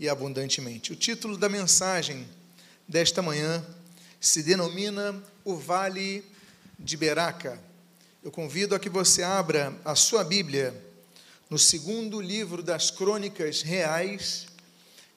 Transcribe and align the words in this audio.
e 0.00 0.08
abundantemente. 0.08 0.94
O 0.94 0.96
título 0.96 1.36
da 1.36 1.46
mensagem 1.46 2.26
desta 2.88 3.20
manhã 3.20 3.62
se 4.18 4.42
denomina 4.42 5.22
O 5.44 5.54
Vale 5.56 6.24
de 6.78 6.96
Beraca. 6.96 7.60
Eu 8.24 8.30
convido 8.30 8.74
a 8.74 8.78
que 8.78 8.88
você 8.88 9.22
abra 9.22 9.78
a 9.84 9.94
sua 9.94 10.24
Bíblia 10.24 10.74
no 11.50 11.58
segundo 11.58 12.18
livro 12.18 12.62
das 12.62 12.90
Crônicas 12.90 13.60
Reais, 13.60 14.46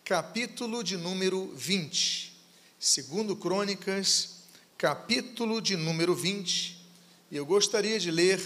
capítulo 0.04 0.84
de 0.84 0.98
número 0.98 1.54
20. 1.56 2.34
Segundo 2.78 3.38
Crônicas, 3.38 4.40
capítulo 4.78 5.62
de 5.62 5.78
número 5.78 6.14
20. 6.14 6.86
E 7.32 7.38
eu 7.38 7.46
gostaria 7.46 7.98
de 7.98 8.12
ler 8.12 8.42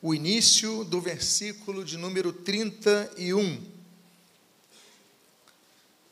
o 0.00 0.14
início 0.14 0.82
do 0.84 0.98
versículo 0.98 1.84
de 1.84 1.98
número 1.98 2.32
31. 2.32 3.73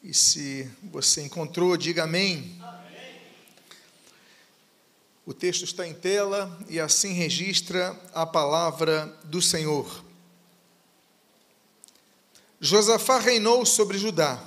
E 0.03 0.13
se 0.13 0.69
você 0.83 1.23
encontrou, 1.23 1.77
diga 1.77 2.03
amém. 2.03 2.59
amém. 2.61 3.21
O 5.25 5.33
texto 5.33 5.63
está 5.63 5.87
em 5.87 5.95
tela 5.95 6.59
e 6.69 6.81
assim 6.81 7.13
registra 7.13 7.97
a 8.13 8.27
palavra 8.27 9.07
do 9.23 9.41
Senhor. 9.41 10.05
Josafá 12.61 13.21
reinou 13.21 13.65
sobre 13.65 13.97
Judá. 13.97 14.45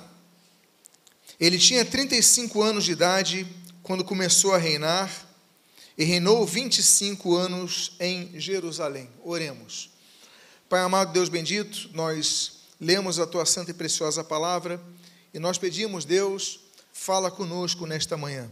Ele 1.40 1.58
tinha 1.58 1.86
35 1.86 2.62
anos 2.62 2.84
de 2.84 2.92
idade 2.92 3.46
quando 3.82 4.04
começou 4.04 4.52
a 4.52 4.58
reinar 4.58 5.10
e 5.96 6.04
reinou 6.04 6.44
25 6.44 7.34
anos 7.34 7.96
em 7.98 8.38
Jerusalém. 8.38 9.08
Oremos. 9.24 9.88
Pai 10.68 10.82
amado, 10.82 11.14
Deus 11.14 11.30
bendito, 11.30 11.88
nós 11.94 12.58
lemos 12.78 13.18
a 13.18 13.26
tua 13.26 13.46
santa 13.46 13.70
e 13.70 13.74
preciosa 13.74 14.22
palavra 14.22 14.78
e 15.36 15.38
nós 15.38 15.58
pedimos, 15.58 16.06
Deus, 16.06 16.60
fala 16.94 17.30
conosco 17.30 17.86
nesta 17.86 18.16
manhã. 18.16 18.50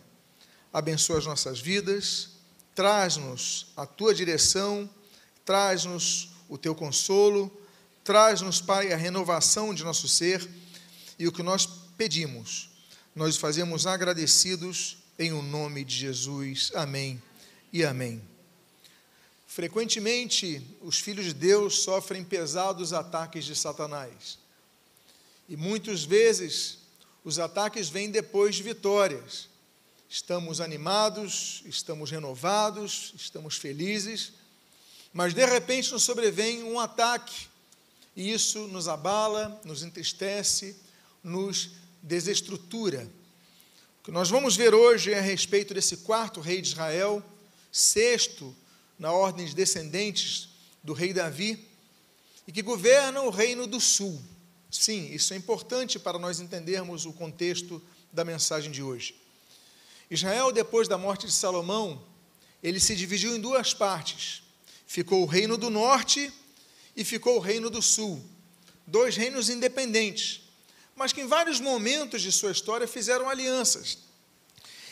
Abençoa 0.71 1.17
as 1.17 1.25
nossas 1.25 1.59
vidas, 1.59 2.33
traz-nos 2.75 3.69
a 3.75 3.87
tua 3.87 4.15
direção, 4.15 4.87
traz-nos 5.47 6.29
o 6.47 6.59
teu 6.59 6.75
consolo, 6.75 7.51
traz-nos, 8.05 8.61
Pai, 8.61 8.93
a 8.93 8.99
renovação 8.99 9.73
de 9.73 9.83
nosso 9.83 10.07
ser 10.07 10.47
e 11.19 11.27
o 11.27 11.33
que 11.33 11.43
nós 11.43 11.67
pedimos, 11.97 12.69
nós 13.17 13.39
fazemos 13.39 13.87
agradecidos 13.87 14.99
em 15.19 15.33
o 15.33 15.41
nome 15.41 15.87
de 15.87 15.97
Jesus. 15.97 16.71
Amém 16.75 17.23
e 17.73 17.83
amém. 17.83 18.21
Frequentemente, 19.47 20.63
os 20.83 20.99
filhos 20.99 21.25
de 21.25 21.33
Deus 21.33 21.79
sofrem 21.79 22.23
pesados 22.23 22.93
ataques 22.93 23.47
de 23.47 23.57
Satanás. 23.57 24.44
E 25.49 25.57
muitas 25.57 26.05
vezes 26.05 26.79
os 27.25 27.39
ataques 27.39 27.89
vêm 27.89 28.11
depois 28.11 28.55
de 28.55 28.63
vitórias. 28.63 29.49
Estamos 30.09 30.61
animados, 30.61 31.63
estamos 31.67 32.11
renovados, 32.11 33.13
estamos 33.17 33.57
felizes, 33.57 34.33
mas 35.13 35.35
de 35.35 35.45
repente 35.45 35.93
nos 35.93 36.03
sobrevém 36.03 36.63
um 36.63 36.79
ataque 36.79 37.49
e 38.17 38.33
isso 38.33 38.67
nos 38.69 38.87
abala, 38.87 39.61
nos 39.65 39.83
entristece, 39.83 40.77
nos 41.23 41.71
desestrutura. 42.03 43.11
O 44.01 44.05
que 44.05 44.11
nós 44.11 44.29
vamos 44.29 44.57
ver 44.57 44.75
hoje 44.75 45.13
é 45.13 45.19
a 45.19 45.23
respeito 45.23 45.75
desse 45.75 45.99
quarto 45.99 46.41
rei 46.41 46.61
de 46.61 46.69
Israel, 46.69 47.23
sexto 47.73 48.55
na 48.99 49.11
ordem 49.11 49.47
de 49.47 49.55
descendentes 49.55 50.51
do 50.83 50.93
rei 50.93 51.13
Davi, 51.13 51.67
e 52.47 52.53
que 52.53 52.63
governa 52.63 53.23
o 53.23 53.31
reino 53.31 53.67
do 53.67 53.81
sul. 53.81 54.23
Sim, 54.79 55.09
isso 55.13 55.33
é 55.33 55.37
importante 55.37 56.01
para 56.01 56.19
nós 56.19 56.41
entendermos 56.41 57.07
o 57.07 57.13
contexto 57.13 57.81
da 58.13 58.25
mensagem 58.25 58.73
de 58.73 58.83
hoje. 58.83 59.15
Israel, 60.11 60.51
depois 60.51 60.89
da 60.89 60.99
morte 60.99 61.27
de 61.27 61.33
Salomão, 61.33 62.05
ele 62.63 62.81
se 62.81 62.97
dividiu 62.97 63.37
em 63.37 63.41
duas 63.41 63.73
partes. 63.73 64.43
Ficou 64.85 65.23
o 65.23 65.27
reino 65.27 65.57
do 65.57 65.71
norte 65.71 66.33
e 66.97 67.05
ficou 67.05 67.37
o 67.37 67.41
reino 67.41 67.71
do 67.71 67.81
sul. 67.81 68.23
Dois 68.87 69.17
reinos 69.17 69.49
independentes, 69.49 70.43
mas 70.97 71.13
que 71.13 71.21
em 71.21 71.27
vários 71.27 71.61
momentos 71.61 72.21
de 72.21 72.33
sua 72.33 72.51
história 72.51 72.87
fizeram 72.89 73.29
alianças. 73.29 73.99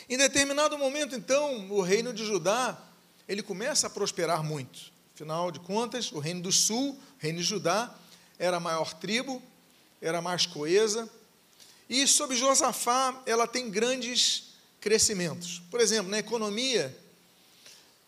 Em 0.09 0.17
determinado 0.17 0.77
momento, 0.77 1.13
então, 1.13 1.69
o 1.69 1.81
reino 1.81 2.13
de 2.13 2.25
Judá, 2.25 2.81
ele 3.27 3.43
começa 3.43 3.87
a 3.87 3.89
prosperar 3.89 4.43
muito. 4.43 4.91
Afinal 5.13 5.51
de 5.51 5.59
contas, 5.59 6.11
o 6.11 6.19
reino 6.19 6.41
do 6.41 6.53
sul, 6.53 6.91
o 6.91 7.21
reino 7.21 7.39
de 7.39 7.43
Judá, 7.43 7.93
era 8.39 8.57
a 8.57 8.61
maior 8.61 8.93
tribo, 8.93 9.41
era 10.03 10.21
mais 10.21 10.45
coesa. 10.45 11.09
E 11.89 12.05
sobre 12.05 12.35
Josafá, 12.35 13.21
ela 13.25 13.47
tem 13.47 13.69
grandes 13.69 14.53
crescimentos. 14.81 15.61
Por 15.71 15.79
exemplo, 15.79 16.11
na 16.11 16.19
economia, 16.19 16.95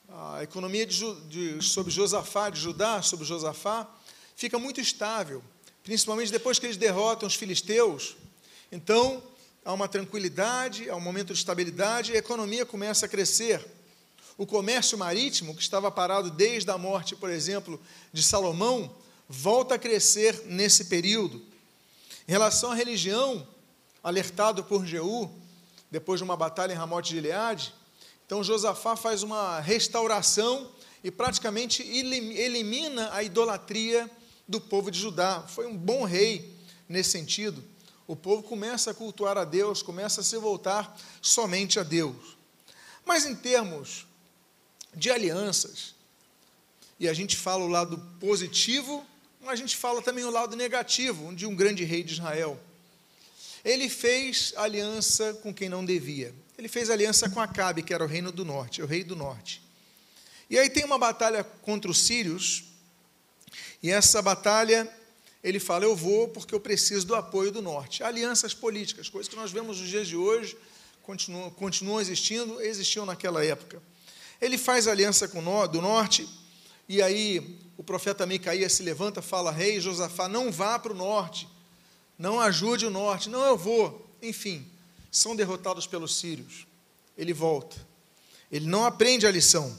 a 0.10 0.44
economia 0.44 0.86
de, 0.86 1.16
de, 1.30 1.60
Josafá, 1.62 2.50
de 2.50 2.60
Judá, 2.60 3.02
sobre 3.02 3.26
Josafá, 3.26 3.90
fica 4.36 4.60
muito 4.60 4.82
estável, 4.82 5.42
principalmente 5.84 6.32
depois 6.32 6.60
que 6.60 6.66
eles 6.66 6.78
derrotam 6.78 7.28
os 7.28 7.36
filisteus. 7.36 8.18
Então, 8.72 9.24
há 9.64 9.72
uma 9.72 9.88
tranquilidade, 9.88 10.90
há 10.90 10.96
um 10.96 11.02
momento 11.02 11.34
de 11.34 11.40
estabilidade 11.40 12.12
e 12.12 12.16
a 12.16 12.20
economia 12.20 12.66
começa 12.66 13.06
a 13.06 13.10
crescer. 13.10 13.66
O 14.38 14.46
comércio 14.46 14.98
marítimo, 14.98 15.56
que 15.56 15.62
estava 15.62 15.90
parado 15.90 16.30
desde 16.30 16.70
a 16.70 16.78
morte, 16.78 17.16
por 17.16 17.30
exemplo, 17.30 17.80
de 18.12 18.22
Salomão, 18.22 18.94
volta 19.30 19.76
a 19.76 19.80
crescer 19.80 20.44
nesse 20.46 20.86
período. 20.86 21.55
Em 22.28 22.32
relação 22.32 22.72
à 22.72 22.76
religião, 22.76 23.48
alertado 24.04 24.64
por 24.64 24.86
Jeú, 24.86 25.30
depois 25.92 26.20
de 26.20 26.24
uma 26.24 26.36
batalha 26.36 26.74
em 26.74 26.76
Ramote 26.76 27.10
de 27.10 27.16
Gileade, 27.16 27.74
então 28.26 28.44
Josafá 28.44 28.96
faz 28.96 29.22
uma 29.22 29.60
restauração 29.60 30.72
e 31.04 31.12
praticamente 31.12 31.84
elimina 31.84 33.14
a 33.14 33.22
idolatria 33.22 34.10
do 34.48 34.60
povo 34.60 34.90
de 34.90 35.00
Judá. 35.00 35.44
Foi 35.48 35.68
um 35.68 35.78
bom 35.78 36.04
rei 36.04 36.52
nesse 36.90 37.12
sentido. 37.12 37.64
O 38.08 38.16
povo 38.16 38.42
começa 38.42 38.90
a 38.90 38.94
cultuar 38.94 39.38
a 39.38 39.44
Deus, 39.44 39.84
começa 39.84 40.22
a 40.22 40.24
se 40.24 40.38
voltar 40.38 40.98
somente 41.22 41.80
a 41.80 41.84
Deus. 41.84 42.36
Mas 43.06 43.26
em 43.26 43.36
termos 43.36 44.08
de 44.96 45.12
alianças, 45.12 45.94
e 47.00 47.08
a 47.08 47.14
gente 47.14 47.36
fala 47.36 47.64
o 47.64 47.68
lado 47.68 48.00
positivo 48.20 49.06
a 49.50 49.56
gente 49.56 49.76
fala 49.76 50.02
também 50.02 50.24
o 50.24 50.30
lado 50.30 50.56
negativo 50.56 51.34
de 51.36 51.46
um 51.46 51.56
grande 51.56 51.84
rei 51.84 52.04
de 52.04 52.14
Israel. 52.14 52.60
Ele 53.64 53.90
fez 53.90 54.54
aliança 54.58 55.34
com 55.36 55.54
quem 55.54 55.70
não 55.70 55.84
devia. 55.84 56.34
Ele 56.58 56.68
fez 56.68 56.90
aliança 56.90 57.30
com 57.30 57.40
Acabe, 57.40 57.84
que 57.84 57.94
era 57.94 58.04
o 58.04 58.08
reino 58.08 58.32
do 58.32 58.46
norte, 58.46 58.82
o 58.82 58.86
rei 58.86 59.04
do 59.04 59.16
norte. 59.16 59.62
E 60.50 60.58
aí 60.58 60.70
tem 60.70 60.86
uma 60.86 60.98
batalha 60.98 61.44
contra 61.44 61.90
os 61.90 62.00
sírios, 62.00 62.66
e 63.82 63.90
essa 63.90 64.22
batalha 64.22 64.88
ele 65.44 65.60
fala: 65.60 65.86
Eu 65.86 65.96
vou 65.96 66.28
porque 66.28 66.54
eu 66.54 66.60
preciso 66.60 67.06
do 67.06 67.16
apoio 67.16 67.52
do 67.52 67.62
norte. 67.62 68.04
Alianças 68.04 68.54
políticas, 68.54 69.10
coisas 69.10 69.30
que 69.30 69.36
nós 69.36 69.52
vemos 69.52 69.80
nos 69.80 69.90
dias 69.90 70.08
de 70.08 70.16
hoje, 70.16 70.58
continuam, 71.04 71.50
continuam 71.52 72.02
existindo, 72.02 72.62
existiam 72.62 73.06
naquela 73.06 73.44
época. 73.44 73.82
Ele 74.42 74.58
faz 74.58 74.88
aliança 74.88 75.28
com 75.28 75.46
o 75.46 75.68
do 75.68 75.82
norte, 75.82 76.28
e 76.88 77.02
aí 77.02 77.60
o 77.78 77.84
profeta 77.84 78.26
Micaías 78.26 78.74
se 78.74 78.84
levanta, 78.84 79.22
fala: 79.22 79.52
Rei 79.52 79.80
Josafá, 79.80 80.28
não 80.28 80.52
vá 80.52 80.78
para 80.80 80.94
o 80.94 80.96
norte, 80.96 81.48
não 82.18 82.40
ajude 82.40 82.86
o 82.86 82.90
norte, 82.90 83.30
não 83.30 83.44
eu 83.44 83.58
vou. 83.58 84.06
Enfim, 84.22 84.66
são 85.12 85.36
derrotados 85.36 85.86
pelos 85.88 86.16
sírios. 86.18 86.66
Ele 87.18 87.34
volta. 87.34 87.76
Ele 88.52 88.66
não 88.66 88.86
aprende 88.86 89.26
a 89.26 89.32
lição. 89.32 89.78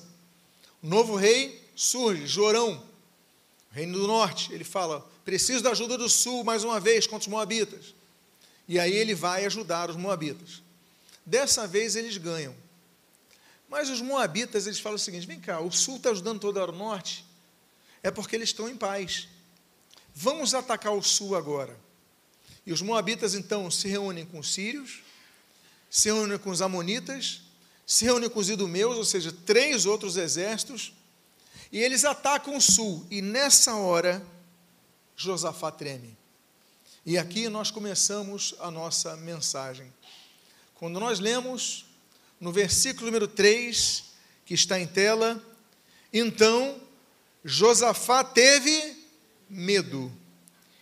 O 0.82 0.86
novo 0.86 1.16
rei 1.16 1.64
surge, 1.74 2.26
Jorão, 2.26 2.82
reino 3.70 3.98
do 3.98 4.06
norte. 4.06 4.52
Ele 4.52 4.64
fala: 4.64 5.06
preciso 5.24 5.62
da 5.62 5.70
ajuda 5.70 5.96
do 5.96 6.08
sul 6.08 6.44
mais 6.44 6.64
uma 6.64 6.80
vez 6.80 7.06
contra 7.06 7.26
os 7.26 7.32
moabitas. 7.32 7.94
E 8.68 8.78
aí 8.78 8.92
ele 8.92 9.14
vai 9.14 9.44
ajudar 9.46 9.90
os 9.90 9.96
moabitas. 9.96 10.62
Dessa 11.24 11.66
vez 11.66 11.96
eles 11.96 12.16
ganham. 12.16 12.54
Mas 13.68 13.90
os 13.90 14.00
moabitas, 14.00 14.66
eles 14.66 14.80
falam 14.80 14.96
o 14.96 14.98
seguinte: 14.98 15.26
vem 15.26 15.40
cá, 15.40 15.60
o 15.60 15.70
sul 15.70 15.96
está 15.96 16.10
ajudando 16.10 16.40
todo 16.40 16.58
o 16.58 16.72
norte 16.72 17.26
é 18.06 18.10
porque 18.10 18.36
eles 18.36 18.50
estão 18.50 18.68
em 18.68 18.76
paz. 18.76 19.26
Vamos 20.14 20.54
atacar 20.54 20.92
o 20.92 21.02
sul 21.02 21.34
agora. 21.34 21.76
E 22.64 22.72
os 22.72 22.80
moabitas 22.80 23.34
então 23.34 23.68
se 23.68 23.88
reúnem 23.88 24.24
com 24.24 24.38
os 24.38 24.54
sírios, 24.54 25.02
se 25.90 26.08
reúnem 26.08 26.38
com 26.38 26.50
os 26.50 26.62
amonitas, 26.62 27.40
se 27.84 28.04
reúnem 28.04 28.30
com 28.30 28.38
os 28.38 28.48
idumeus, 28.48 28.96
ou 28.96 29.04
seja, 29.04 29.32
três 29.44 29.86
outros 29.86 30.16
exércitos, 30.16 30.92
e 31.72 31.80
eles 31.80 32.04
atacam 32.04 32.56
o 32.56 32.60
sul. 32.60 33.04
E 33.10 33.20
nessa 33.20 33.74
hora, 33.74 34.24
Josafá 35.16 35.72
treme. 35.72 36.16
E 37.04 37.18
aqui 37.18 37.48
nós 37.48 37.72
começamos 37.72 38.54
a 38.60 38.70
nossa 38.70 39.16
mensagem. 39.16 39.92
Quando 40.76 41.00
nós 41.00 41.18
lemos 41.18 41.85
no 42.40 42.52
versículo 42.52 43.06
número 43.06 43.26
3, 43.26 44.04
que 44.44 44.54
está 44.54 44.78
em 44.78 44.86
tela, 44.86 45.42
então 46.12 46.80
Josafá 47.44 48.22
teve 48.22 48.96
medo 49.48 50.12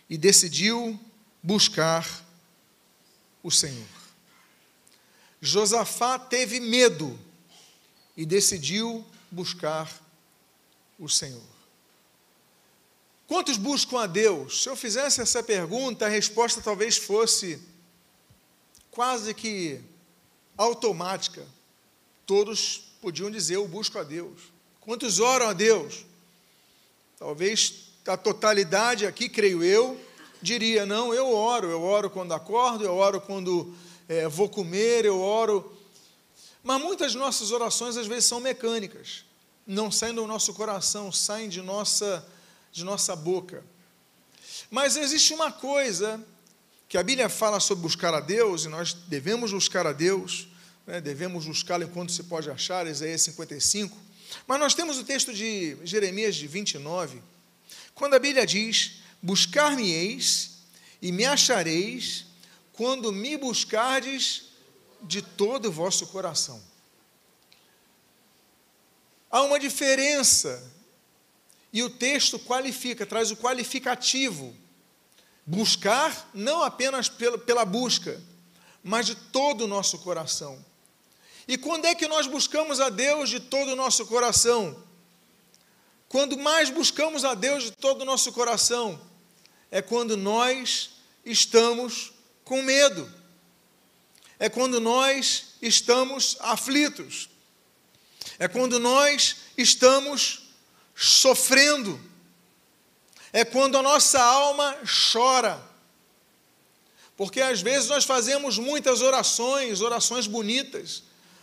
e 0.08 0.16
decidiu 0.16 0.98
buscar 1.42 2.24
o 3.42 3.50
Senhor. 3.50 3.86
Josafá 5.40 6.18
teve 6.18 6.58
medo 6.60 7.18
e 8.16 8.24
decidiu 8.24 9.04
buscar 9.30 9.90
o 10.98 11.08
Senhor. 11.08 11.42
Quantos 13.26 13.56
buscam 13.56 14.00
a 14.00 14.06
Deus? 14.06 14.62
Se 14.62 14.68
eu 14.68 14.76
fizesse 14.76 15.20
essa 15.20 15.42
pergunta, 15.42 16.06
a 16.06 16.08
resposta 16.08 16.60
talvez 16.60 16.96
fosse 16.96 17.60
quase 18.90 19.34
que 19.34 19.80
automática. 20.56 21.46
Todos 22.26 22.82
podiam 23.00 23.30
dizer: 23.30 23.56
Eu 23.56 23.68
busco 23.68 23.98
a 23.98 24.02
Deus. 24.02 24.40
Quantos 24.80 25.18
oram 25.18 25.48
a 25.48 25.52
Deus? 25.52 26.04
Talvez 27.18 27.88
a 28.06 28.16
totalidade 28.16 29.06
aqui, 29.06 29.28
creio 29.28 29.62
eu, 29.62 30.00
diria: 30.40 30.84
Não, 30.84 31.12
eu 31.14 31.32
oro. 31.32 31.70
Eu 31.70 31.82
oro 31.82 32.10
quando 32.10 32.32
acordo, 32.32 32.84
eu 32.84 32.94
oro 32.94 33.20
quando 33.20 33.74
é, 34.08 34.28
vou 34.28 34.48
comer, 34.48 35.04
eu 35.04 35.20
oro. 35.20 35.72
Mas 36.62 36.80
muitas 36.80 37.14
nossas 37.14 37.50
orações 37.50 37.96
às 37.96 38.06
vezes 38.06 38.24
são 38.24 38.40
mecânicas, 38.40 39.24
não 39.66 39.90
saem 39.90 40.14
do 40.14 40.26
nosso 40.26 40.54
coração, 40.54 41.12
saem 41.12 41.48
de 41.48 41.60
nossa, 41.60 42.26
de 42.72 42.84
nossa 42.84 43.14
boca. 43.14 43.62
Mas 44.70 44.96
existe 44.96 45.34
uma 45.34 45.52
coisa 45.52 46.24
que 46.94 46.98
a 46.98 47.02
Bíblia 47.02 47.28
fala 47.28 47.58
sobre 47.58 47.82
buscar 47.82 48.14
a 48.14 48.20
Deus, 48.20 48.66
e 48.66 48.68
nós 48.68 48.92
devemos 48.92 49.50
buscar 49.50 49.84
a 49.84 49.92
Deus, 49.92 50.46
né, 50.86 51.00
devemos 51.00 51.44
buscá-lo 51.44 51.82
enquanto 51.82 52.12
se 52.12 52.22
pode 52.22 52.48
achar, 52.48 52.86
Isaías 52.86 53.20
55. 53.22 53.98
Mas 54.46 54.60
nós 54.60 54.74
temos 54.74 54.96
o 54.96 55.02
texto 55.02 55.34
de 55.34 55.76
Jeremias 55.82 56.36
de 56.36 56.46
29, 56.46 57.20
quando 57.96 58.14
a 58.14 58.20
Bíblia 58.20 58.46
diz: 58.46 59.00
Buscar-me-eis 59.20 60.58
e 61.02 61.10
me 61.10 61.24
achareis 61.24 62.26
quando 62.72 63.12
me 63.12 63.36
buscardes 63.36 64.50
de 65.02 65.20
todo 65.20 65.70
o 65.70 65.72
vosso 65.72 66.06
coração. 66.06 66.62
Há 69.28 69.42
uma 69.42 69.58
diferença, 69.58 70.62
e 71.72 71.82
o 71.82 71.90
texto 71.90 72.38
qualifica, 72.38 73.04
traz 73.04 73.32
o 73.32 73.36
qualificativo. 73.36 74.54
Buscar 75.46 76.30
não 76.32 76.62
apenas 76.62 77.08
pela, 77.08 77.36
pela 77.36 77.64
busca, 77.64 78.20
mas 78.82 79.06
de 79.06 79.14
todo 79.14 79.64
o 79.64 79.68
nosso 79.68 79.98
coração. 79.98 80.64
E 81.46 81.58
quando 81.58 81.84
é 81.84 81.94
que 81.94 82.08
nós 82.08 82.26
buscamos 82.26 82.80
a 82.80 82.88
Deus 82.88 83.28
de 83.28 83.40
todo 83.40 83.72
o 83.72 83.76
nosso 83.76 84.06
coração? 84.06 84.82
Quando 86.08 86.38
mais 86.38 86.70
buscamos 86.70 87.24
a 87.24 87.34
Deus 87.34 87.64
de 87.64 87.70
todo 87.72 88.02
o 88.02 88.04
nosso 88.04 88.32
coração, 88.32 89.00
é 89.70 89.82
quando 89.82 90.16
nós 90.16 90.90
estamos 91.24 92.12
com 92.44 92.62
medo, 92.62 93.12
é 94.38 94.48
quando 94.48 94.80
nós 94.80 95.56
estamos 95.60 96.36
aflitos, 96.40 97.28
é 98.38 98.46
quando 98.46 98.78
nós 98.78 99.36
estamos 99.56 100.50
sofrendo, 100.94 102.00
é 103.34 103.44
quando 103.44 103.76
a 103.76 103.82
nossa 103.82 104.22
alma 104.22 104.78
chora. 105.12 105.60
Porque 107.16 107.40
às 107.40 107.60
vezes 107.60 107.88
nós 107.88 108.04
fazemos 108.04 108.58
muitas 108.58 109.02
orações, 109.02 109.80
orações 109.80 110.28
bonitas, 110.28 111.02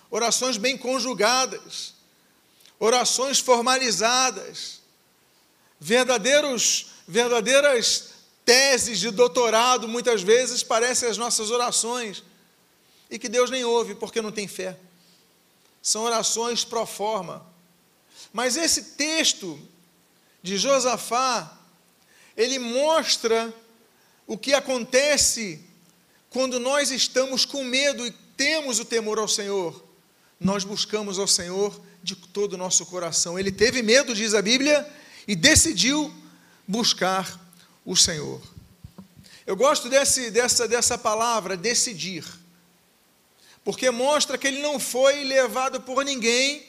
orações 0.09 0.55
bem 0.55 0.77
conjugadas, 0.77 1.93
orações 2.79 3.39
formalizadas, 3.39 4.79
verdadeiros, 5.81 6.88
verdadeiras 7.05 8.11
teses 8.45 8.97
de 8.97 9.11
doutorado, 9.11 9.85
muitas 9.85 10.21
vezes 10.21 10.63
parecem 10.63 11.09
as 11.09 11.17
nossas 11.17 11.51
orações, 11.51 12.23
e 13.09 13.19
que 13.19 13.27
Deus 13.27 13.49
nem 13.49 13.65
ouve 13.65 13.95
porque 13.95 14.21
não 14.21 14.31
tem 14.31 14.47
fé. 14.47 14.77
São 15.81 16.03
orações 16.03 16.63
pro 16.63 16.85
forma. 16.85 17.45
Mas 18.31 18.55
esse 18.55 18.93
texto 18.95 19.59
de 20.41 20.57
Josafá, 20.57 21.57
ele 22.35 22.59
mostra 22.59 23.53
o 24.25 24.37
que 24.37 24.53
acontece 24.53 25.63
quando 26.29 26.59
nós 26.59 26.91
estamos 26.91 27.45
com 27.45 27.63
medo 27.63 28.05
e 28.05 28.11
temos 28.35 28.79
o 28.79 28.85
temor 28.85 29.19
ao 29.19 29.27
Senhor 29.27 29.91
nós 30.41 30.63
buscamos 30.63 31.19
ao 31.19 31.27
Senhor 31.27 31.79
de 32.01 32.15
todo 32.15 32.53
o 32.53 32.57
nosso 32.57 32.83
coração. 32.87 33.37
Ele 33.37 33.51
teve 33.51 33.83
medo, 33.83 34.15
diz 34.15 34.33
a 34.33 34.41
Bíblia, 34.41 34.91
e 35.27 35.35
decidiu 35.35 36.11
buscar 36.67 37.39
o 37.85 37.95
Senhor. 37.95 38.41
Eu 39.45 39.55
gosto 39.55 39.87
desse, 39.87 40.31
dessa, 40.31 40.67
dessa 40.67 40.97
palavra, 40.97 41.55
decidir, 41.55 42.25
porque 43.63 43.91
mostra 43.91 44.35
que 44.35 44.47
ele 44.47 44.63
não 44.63 44.79
foi 44.79 45.23
levado 45.23 45.79
por 45.81 46.03
ninguém, 46.03 46.65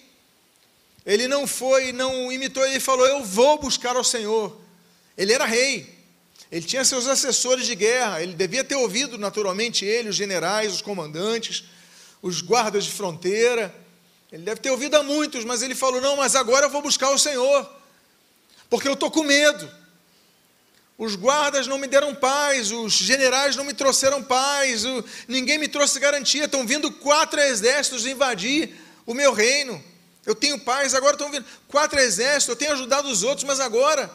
ele 1.06 1.26
não 1.26 1.46
foi, 1.46 1.92
não 1.92 2.30
imitou, 2.30 2.64
ele 2.66 2.78
falou: 2.78 3.06
Eu 3.06 3.24
vou 3.24 3.58
buscar 3.58 3.96
ao 3.96 4.04
Senhor. 4.04 4.60
Ele 5.16 5.32
era 5.32 5.44
rei, 5.44 6.02
ele 6.52 6.66
tinha 6.66 6.84
seus 6.84 7.06
assessores 7.06 7.64
de 7.64 7.74
guerra, 7.74 8.22
ele 8.22 8.34
devia 8.34 8.62
ter 8.62 8.74
ouvido 8.74 9.16
naturalmente 9.16 9.86
ele, 9.86 10.10
os 10.10 10.16
generais, 10.16 10.72
os 10.72 10.82
comandantes, 10.82 11.64
os 12.20 12.42
guardas 12.42 12.84
de 12.84 12.92
fronteira. 12.92 13.74
Ele 14.30 14.42
deve 14.42 14.60
ter 14.60 14.70
ouvido 14.70 14.94
a 14.96 15.02
muitos, 15.02 15.44
mas 15.44 15.62
ele 15.62 15.74
falou: 15.74 16.00
Não, 16.00 16.16
mas 16.16 16.36
agora 16.36 16.66
eu 16.66 16.70
vou 16.70 16.82
buscar 16.82 17.10
o 17.10 17.18
Senhor, 17.18 17.70
porque 18.68 18.86
eu 18.86 18.92
estou 18.92 19.10
com 19.10 19.22
medo. 19.22 19.70
Os 20.98 21.16
guardas 21.16 21.66
não 21.66 21.78
me 21.78 21.86
deram 21.86 22.14
paz, 22.14 22.70
os 22.70 22.92
generais 22.92 23.56
não 23.56 23.64
me 23.64 23.72
trouxeram 23.72 24.22
paz, 24.22 24.84
o, 24.84 25.04
ninguém 25.26 25.58
me 25.58 25.68
trouxe 25.68 25.98
garantia. 25.98 26.44
Estão 26.44 26.66
vindo 26.66 26.92
quatro 26.92 27.40
exércitos 27.40 28.06
invadir 28.06 28.74
o 29.06 29.14
meu 29.14 29.32
reino. 29.32 29.82
Eu 30.24 30.34
tenho 30.34 30.58
paz, 30.58 30.94
agora 30.94 31.14
estão 31.14 31.30
vindo 31.30 31.44
quatro 31.66 31.98
exércitos. 31.98 32.48
Eu 32.48 32.56
tenho 32.56 32.72
ajudado 32.72 33.08
os 33.08 33.22
outros, 33.22 33.44
mas 33.44 33.58
agora 33.58 34.10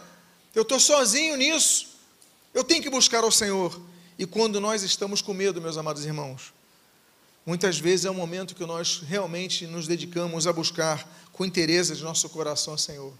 eu 0.60 0.64
estou 0.64 0.80
sozinho 0.80 1.36
nisso. 1.36 1.88
Eu 2.54 2.64
tenho 2.64 2.82
que 2.82 2.90
buscar 2.90 3.24
ao 3.24 3.32
Senhor. 3.32 3.80
E 4.18 4.26
quando 4.26 4.60
nós 4.60 4.84
estamos 4.84 5.22
com 5.22 5.34
medo, 5.34 5.62
meus 5.62 5.78
amados 5.78 6.06
irmãos, 6.06 6.54
Muitas 7.48 7.80
vezes 7.80 8.04
é 8.04 8.10
o 8.10 8.14
momento 8.14 8.54
que 8.54 8.66
nós 8.66 9.00
realmente 9.00 9.66
nos 9.66 9.88
dedicamos 9.88 10.46
a 10.46 10.52
buscar 10.52 11.10
com 11.32 11.46
interesse 11.46 11.96
de 11.96 12.04
nosso 12.04 12.28
coração 12.28 12.78
Senhor. 12.78 13.14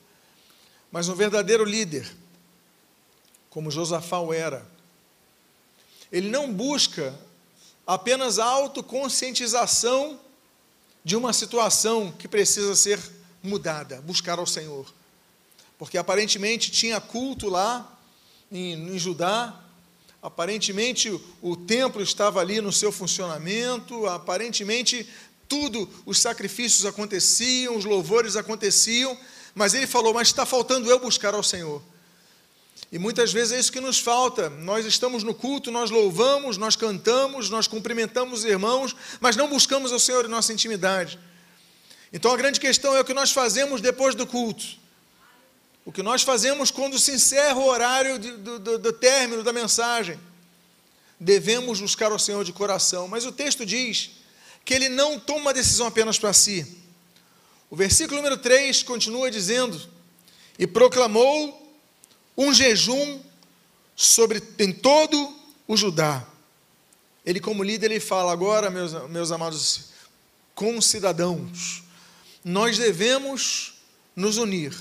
Mas 0.92 1.08
um 1.08 1.16
verdadeiro 1.16 1.64
líder, 1.64 2.14
como 3.50 3.72
Josafá 3.72 4.18
era, 4.36 4.68
ele 6.12 6.30
não 6.30 6.52
busca 6.52 7.18
apenas 7.86 8.38
a 8.38 8.44
autoconscientização 8.44 10.20
de 11.06 11.16
uma 11.16 11.32
situação 11.32 12.12
que 12.12 12.28
precisa 12.28 12.76
ser 12.76 13.00
mudada, 13.42 14.02
buscar 14.02 14.40
ao 14.40 14.46
Senhor. 14.46 14.94
Porque 15.78 15.98
aparentemente 15.98 16.72
tinha 16.72 17.00
culto 17.00 17.50
lá 17.50 17.98
em, 18.52 18.96
em 18.96 19.00
Judá, 19.00 19.64
Aparentemente 20.22 21.10
o 21.42 21.56
templo 21.56 22.02
estava 22.02 22.42
ali 22.42 22.60
no 22.60 22.72
seu 22.74 22.92
funcionamento, 22.92 24.08
aparentemente 24.08 25.08
tudo, 25.48 25.90
os 26.06 26.20
sacrifícios 26.20 26.86
aconteciam, 26.86 27.78
os 27.78 27.86
louvores 27.86 28.36
aconteciam, 28.36 29.18
mas 29.54 29.74
ele 29.74 29.88
falou: 29.88 30.14
Mas 30.14 30.28
está 30.28 30.46
faltando 30.46 30.90
eu 30.90 31.00
buscar 31.00 31.34
ao 31.34 31.44
Senhor. 31.44 31.82
E 32.92 32.98
muitas 32.98 33.32
vezes 33.32 33.54
é 33.54 33.60
isso 33.60 33.72
que 33.72 33.80
nos 33.80 34.00
falta. 34.00 34.50
Nós 34.50 34.86
estamos 34.86 35.24
no 35.24 35.34
culto, 35.34 35.72
nós 35.72 35.90
louvamos, 35.90 36.58
nós 36.58 36.76
cantamos, 36.76 37.50
nós 37.50 37.68
cumprimentamos 37.68 38.40
os 38.40 38.46
irmãos, 38.46 38.96
mas 39.20 39.36
não 39.36 39.48
buscamos 39.48 39.92
ao 39.92 40.00
Senhor 40.00 40.26
em 40.26 40.30
nossa 40.30 40.54
intimidade. 40.54 41.20
Então 42.12 42.32
a 42.32 42.38
grande 42.38 42.60
questão 42.60 42.96
é 42.96 43.02
o 43.02 43.06
que 43.06 43.14
nós 43.14 43.32
fazemos 43.32 43.82
depois 43.82 44.16
do 44.16 44.26
culto. 44.26 44.66
O 45.88 45.92
que 45.94 46.04
nós 46.04 46.22
fazemos 46.22 46.70
quando 46.70 47.00
se 47.00 47.14
encerra 47.14 47.58
o 47.58 47.66
horário 47.66 48.20
de, 48.20 48.32
do, 48.32 48.60
do, 48.60 48.78
do 48.78 48.92
término 48.92 49.42
da 49.42 49.54
mensagem. 49.54 50.20
Devemos 51.18 51.80
buscar 51.80 52.12
o 52.12 52.20
Senhor 52.20 52.44
de 52.44 52.52
coração. 52.52 53.08
Mas 53.08 53.26
o 53.26 53.32
texto 53.32 53.66
diz 53.66 54.12
que 54.66 54.74
ele 54.74 54.90
não 54.90 55.18
toma 55.18 55.54
decisão 55.54 55.88
apenas 55.88 56.20
para 56.20 56.34
si. 56.34 56.76
O 57.70 57.76
versículo 57.78 58.18
número 58.18 58.38
3 58.38 58.84
continua 58.84 59.32
dizendo: 59.32 59.82
E 60.60 60.68
proclamou 60.68 61.74
um 62.38 62.54
jejum 62.54 63.22
sobre 63.96 64.44
em 64.60 64.74
todo 64.74 65.40
o 65.66 65.78
Judá. 65.78 66.28
Ele, 67.26 67.40
como 67.40 67.64
líder, 67.64 67.92
ele 67.92 68.02
fala: 68.02 68.34
agora, 68.34 68.70
meus, 68.70 68.92
meus 69.10 69.32
amados 69.32 69.86
concidadãos, 70.54 71.82
nós 72.44 72.78
devemos 72.78 73.76
nos 74.14 74.38
unir 74.38 74.76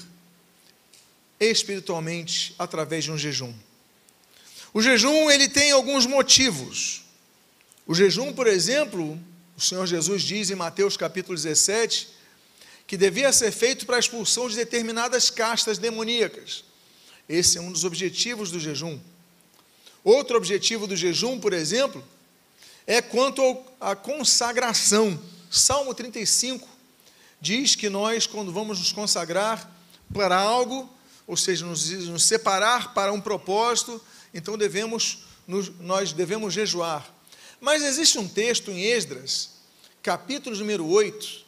espiritualmente 1.39 2.55
através 2.59 3.05
de 3.05 3.13
um 3.13 3.19
jejum. 3.19 3.55
O 4.73 4.83
jejum 4.83 5.31
ele 5.31 5.49
tem 5.49 5.71
alguns 5.73 6.07
motivos. 6.07 7.03
O 7.87 7.95
jejum, 7.95 8.33
por 8.33 8.47
exemplo, 8.47 9.19
o 9.57 9.61
Senhor 9.61 9.87
Jesus 9.87 10.23
diz 10.23 10.51
em 10.51 10.55
Mateus 10.55 10.97
capítulo 10.97 11.35
17 11.35 12.09
que 12.87 12.97
devia 12.97 13.33
ser 13.33 13.51
feito 13.51 13.85
para 13.85 13.97
a 13.97 13.99
expulsão 13.99 14.49
de 14.49 14.55
determinadas 14.55 15.31
castas 15.31 15.79
demoníacas. 15.79 16.65
Esse 17.29 17.59
é 17.59 17.61
um 17.61 17.73
dos 17.73 17.85
objetivos 17.85 18.51
do 18.51 18.61
jejum. 18.61 18.99
Outro 20.05 20.37
objetivo 20.37 20.87
do 20.87 20.95
jejum, 20.95 21.41
por 21.41 21.53
exemplo, 21.53 22.05
é 22.87 23.03
quanto 23.03 23.43
à 23.81 23.97
consagração. 23.97 25.21
Salmo 25.51 25.93
35 25.95 26.69
diz 27.41 27.75
que 27.75 27.89
nós, 27.89 28.27
quando 28.27 28.53
vamos 28.53 28.79
nos 28.79 28.93
consagrar 28.93 29.69
para 30.13 30.37
algo, 30.37 30.89
ou 31.27 31.37
seja, 31.37 31.67
nos, 31.67 31.91
nos 31.91 32.25
separar 32.25 32.95
para 32.95 33.13
um 33.13 33.21
propósito, 33.21 34.01
então 34.33 34.57
devemos, 34.57 35.25
nos, 35.47 35.71
nós 35.81 36.13
devemos 36.13 36.55
jejuar. 36.55 37.13
Mas 37.61 37.83
existe 37.83 38.19
um 38.19 38.29
texto 38.29 38.71
em 38.71 38.83
Esdras, 38.83 39.51
capítulo 40.03 40.57
número 40.57 40.87
8, 40.87 41.45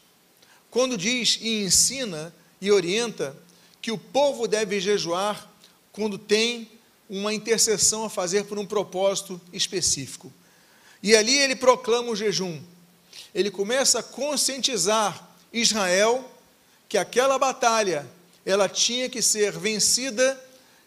quando 0.70 0.96
diz 0.96 1.38
e 1.40 1.62
ensina 1.62 2.34
e 2.60 2.70
orienta 2.70 3.36
que 3.80 3.92
o 3.92 3.98
povo 3.98 4.48
deve 4.48 4.80
jejuar 4.80 5.48
quando 5.92 6.18
tem 6.18 6.70
uma 7.08 7.32
intercessão 7.32 8.04
a 8.04 8.10
fazer 8.10 8.44
por 8.44 8.58
um 8.58 8.66
propósito 8.66 9.40
específico. 9.52 10.32
E 11.02 11.14
ali 11.14 11.36
ele 11.38 11.56
proclama 11.56 12.10
o 12.10 12.16
jejum. 12.16 12.60
Ele 13.34 13.50
começa 13.50 14.00
a 14.00 14.02
conscientizar 14.02 15.36
Israel 15.52 16.28
que 16.88 16.98
aquela 16.98 17.38
batalha 17.38 18.08
ela 18.44 18.68
tinha 18.68 19.08
que 19.08 19.20
ser 19.20 19.52
vencida 19.52 20.38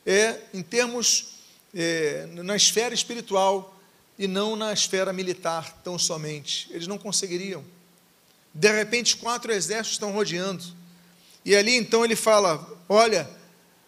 é, 0.06 0.40
em 0.54 0.62
termos 0.62 1.36
é, 1.74 2.28
na 2.32 2.56
esfera 2.56 2.94
espiritual 2.94 3.78
e 4.18 4.28
não 4.28 4.56
na 4.56 4.74
esfera 4.74 5.14
militar 5.14 5.82
tão 5.84 5.98
somente. 5.98 6.68
Eles 6.72 6.88
não 6.88 6.98
conseguiriam. 6.98 7.64
De 8.54 8.72
repente, 8.72 9.16
quatro 9.18 9.52
exércitos 9.52 9.94
estão 9.94 10.12
rodeando. 10.12 10.64
E 11.46 11.56
ali 11.56 11.76
então 11.76 12.04
ele 12.04 12.16
fala: 12.16 12.68
Olha, 12.88 13.30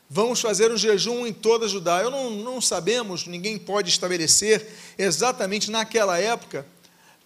vamos 0.10 0.40
fazer 0.40 0.72
um 0.72 0.78
jejum 0.78 1.28
em 1.28 1.34
toda 1.34 1.66
a 1.66 1.70
Judá. 1.70 2.02
Eu 2.02 2.10
não, 2.10 2.30
não 2.30 2.62
sabemos, 2.62 3.28
ninguém 3.28 3.58
pode 3.58 3.90
estabelecer 3.90 4.66
exatamente 4.98 5.70
naquela 5.70 6.20
época 6.20 6.66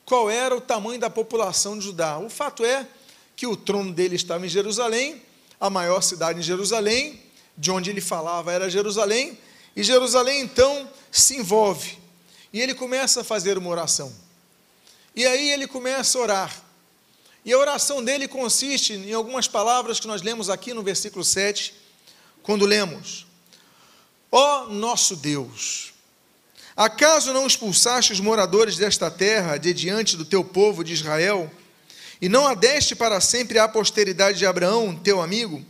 qual 0.03 0.29
era 0.29 0.55
o 0.55 0.61
tamanho 0.61 0.99
da 0.99 1.09
população 1.09 1.77
de 1.77 1.85
Judá. 1.85 2.17
O 2.17 2.29
fato 2.29 2.63
é 2.63 2.87
que 3.35 3.45
o 3.45 3.55
trono 3.55 3.93
dele 3.93 4.15
estava 4.15 4.45
em 4.45 4.49
Jerusalém, 4.49 5.21
a 5.59 5.69
maior 5.69 6.01
cidade 6.01 6.39
em 6.39 6.43
Jerusalém, 6.43 7.21
de 7.57 7.71
onde 7.71 7.89
ele 7.89 8.01
falava 8.01 8.51
era 8.51 8.69
Jerusalém, 8.69 9.37
e 9.75 9.83
Jerusalém 9.83 10.41
então 10.41 10.89
se 11.11 11.37
envolve. 11.37 11.97
E 12.51 12.61
ele 12.61 12.73
começa 12.73 13.21
a 13.21 13.23
fazer 13.23 13.57
uma 13.57 13.69
oração. 13.69 14.13
E 15.15 15.25
aí 15.25 15.51
ele 15.51 15.67
começa 15.67 16.17
a 16.17 16.21
orar. 16.21 16.63
E 17.43 17.53
a 17.53 17.57
oração 17.57 18.03
dele 18.03 18.27
consiste 18.27 18.93
em 18.93 19.13
algumas 19.13 19.47
palavras 19.47 19.99
que 19.99 20.07
nós 20.07 20.21
lemos 20.21 20.49
aqui 20.49 20.73
no 20.73 20.83
versículo 20.83 21.23
7, 21.23 21.73
quando 22.43 22.65
lemos: 22.65 23.25
Ó 24.31 24.63
oh, 24.63 24.69
nosso 24.69 25.15
Deus, 25.15 25.93
acaso 26.75 27.33
não 27.33 27.47
expulsaste 27.47 28.11
os 28.11 28.19
moradores 28.19 28.77
desta 28.77 29.09
terra 29.09 29.57
de 29.57 29.73
diante 29.73 30.17
do 30.17 30.25
teu 30.25 30.43
povo 30.43 30.83
de 30.83 30.93
Israel, 30.93 31.49
e 32.21 32.27
não 32.27 32.47
adeste 32.47 32.95
para 32.95 33.21
sempre 33.21 33.59
à 33.59 33.67
posteridade 33.67 34.37
de 34.37 34.45
Abraão, 34.45 34.95
teu 34.95 35.21
amigo? 35.21 35.63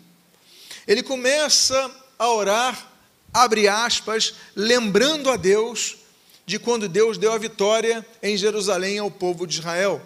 Ele 0.87 1.03
começa 1.03 1.91
a 2.17 2.29
orar, 2.31 2.91
abre 3.33 3.67
aspas, 3.67 4.33
lembrando 4.55 5.29
a 5.29 5.35
Deus 5.35 5.97
de 6.45 6.57
quando 6.57 6.87
Deus 6.87 7.17
deu 7.17 7.33
a 7.33 7.37
vitória 7.37 8.05
em 8.23 8.37
Jerusalém 8.37 8.99
ao 8.99 9.11
povo 9.11 9.45
de 9.45 9.59
Israel. 9.59 10.01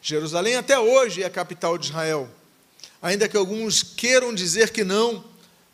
Jerusalém 0.00 0.56
até 0.56 0.78
hoje 0.78 1.22
é 1.22 1.26
a 1.26 1.30
capital 1.30 1.76
de 1.76 1.86
Israel. 1.86 2.28
Ainda 3.02 3.28
que 3.28 3.36
alguns 3.36 3.82
queiram 3.82 4.34
dizer 4.34 4.70
que 4.70 4.82
não, 4.82 5.22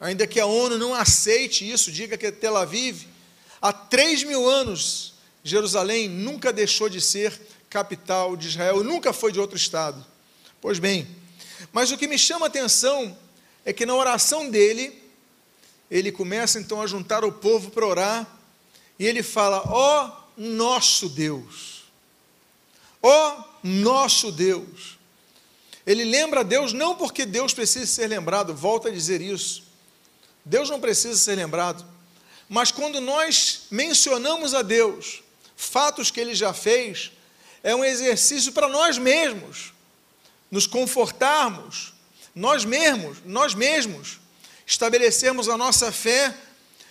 ainda 0.01 0.27
que 0.27 0.41
a 0.41 0.47
ONU 0.47 0.77
não 0.77 0.93
aceite 0.93 1.69
isso, 1.71 1.93
diga 1.93 2.17
que 2.17 2.27
é 2.27 2.33
Tel 2.33 2.57
Aviv, 2.57 3.07
há 3.63 3.73
três 3.73 4.25
mil 4.25 4.49
anos 4.49 5.15
Jerusalém 5.47 6.09
nunca 6.09 6.53
deixou 6.53 6.89
de 6.89 7.01
ser 7.01 7.41
capital 7.77 8.39
de 8.39 8.49
Israel, 8.49 8.83
nunca 8.83 9.13
foi 9.13 9.31
de 9.31 9.39
outro 9.39 9.55
estado. 9.55 10.03
Pois 10.63 10.79
bem, 10.79 11.07
mas 11.71 11.93
o 11.93 11.99
que 11.99 12.09
me 12.09 12.19
chama 12.19 12.47
a 12.47 12.49
atenção 12.49 13.17
é 13.67 13.73
que 13.73 13.85
na 13.85 13.95
oração 13.95 14.49
dele, 14.49 15.03
ele 15.91 16.11
começa 16.11 16.59
então 16.59 16.81
a 16.81 16.87
juntar 16.87 17.23
o 17.23 17.31
povo 17.31 17.71
para 17.71 17.87
orar, 17.87 18.27
e 18.99 19.07
ele 19.07 19.23
fala: 19.23 19.63
Ó 19.67 20.07
oh, 20.07 20.41
nosso 20.41 21.11
Deus, 21.11 21.85
ó 23.03 23.37
oh, 23.37 23.45
nosso 23.63 24.33
Deus. 24.33 24.97
Ele 25.87 26.03
lembra 26.03 26.43
Deus 26.43 26.73
não 26.73 26.97
porque 26.97 27.27
Deus 27.27 27.53
precisa 27.53 27.87
ser 27.87 28.07
lembrado, 28.09 28.55
volta 28.55 28.89
a 28.89 28.93
dizer 28.93 29.21
isso. 29.21 29.65
Deus 30.45 30.71
não 30.71 30.81
precisa 30.81 31.17
ser 31.17 31.35
lembrado. 31.35 31.85
Mas 32.49 32.73
quando 32.73 33.03
nós 33.03 33.67
mencionamos 33.71 34.55
a 34.55 34.63
Deus, 34.63 35.23
fatos 35.55 36.11
que 36.11 36.19
ele 36.19 36.35
já 36.35 36.53
fez, 36.55 37.13
é 37.67 37.75
um 37.75 37.85
exercício 37.85 38.53
para 38.53 38.69
nós 38.69 38.97
mesmos, 38.97 39.73
nos 40.53 40.69
confortarmos, 40.69 41.93
nós 42.33 42.65
mesmos, 42.65 43.19
nós 43.25 43.57
mesmos, 43.57 44.21
estabelecermos 44.65 45.49
a 45.49 45.57
nossa 45.57 45.91
fé 45.91 46.33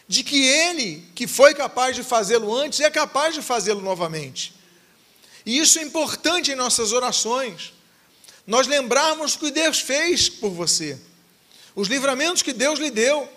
de 0.05 0.22
que 0.22 0.46
ele, 0.46 1.10
que 1.15 1.27
foi 1.27 1.53
capaz 1.53 1.96
de 1.96 2.03
fazê-lo 2.03 2.53
antes, 2.53 2.82
é 2.82 2.91
capaz 2.91 3.34
de 3.34 3.41
fazê-lo 3.41 3.79
novamente. 3.79 4.53
E 5.46 5.58
isso 5.58 5.79
é 5.79 5.82
importante 5.82 6.51
em 6.51 6.55
nossas 6.55 6.91
orações. 6.91 7.74
Nós 8.46 8.67
lembrarmos 8.67 9.36
o 9.36 9.39
que 9.39 9.51
Deus 9.51 9.79
fez 9.79 10.27
por 10.27 10.50
você, 10.50 11.00
os 11.74 11.88
livramentos 11.88 12.41
que 12.41 12.51
Deus 12.51 12.79
lhe 12.79 12.91
deu, 12.91 13.32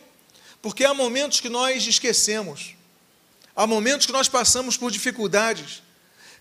porque 0.61 0.85
há 0.85 0.93
momentos 0.93 1.39
que 1.39 1.49
nós 1.49 1.87
esquecemos, 1.87 2.75
há 3.55 3.65
momentos 3.65 4.07
que 4.07 4.13
nós 4.13 4.29
passamos 4.29 4.77
por 4.77 4.91
dificuldades. 4.91 5.87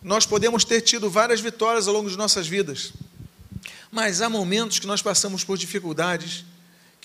Nós 0.02 0.26
podemos 0.26 0.64
ter 0.64 0.82
tido 0.82 1.10
várias 1.10 1.40
vitórias 1.42 1.88
ao 1.88 1.94
longo 1.94 2.10
de 2.10 2.18
nossas 2.18 2.48
vidas, 2.48 2.94
mas 3.92 4.22
há 4.22 4.30
momentos 4.30 4.80
que 4.80 4.88
nós 4.88 5.02
passamos 5.02 5.44
por 5.44 5.58
dificuldades 5.58 6.46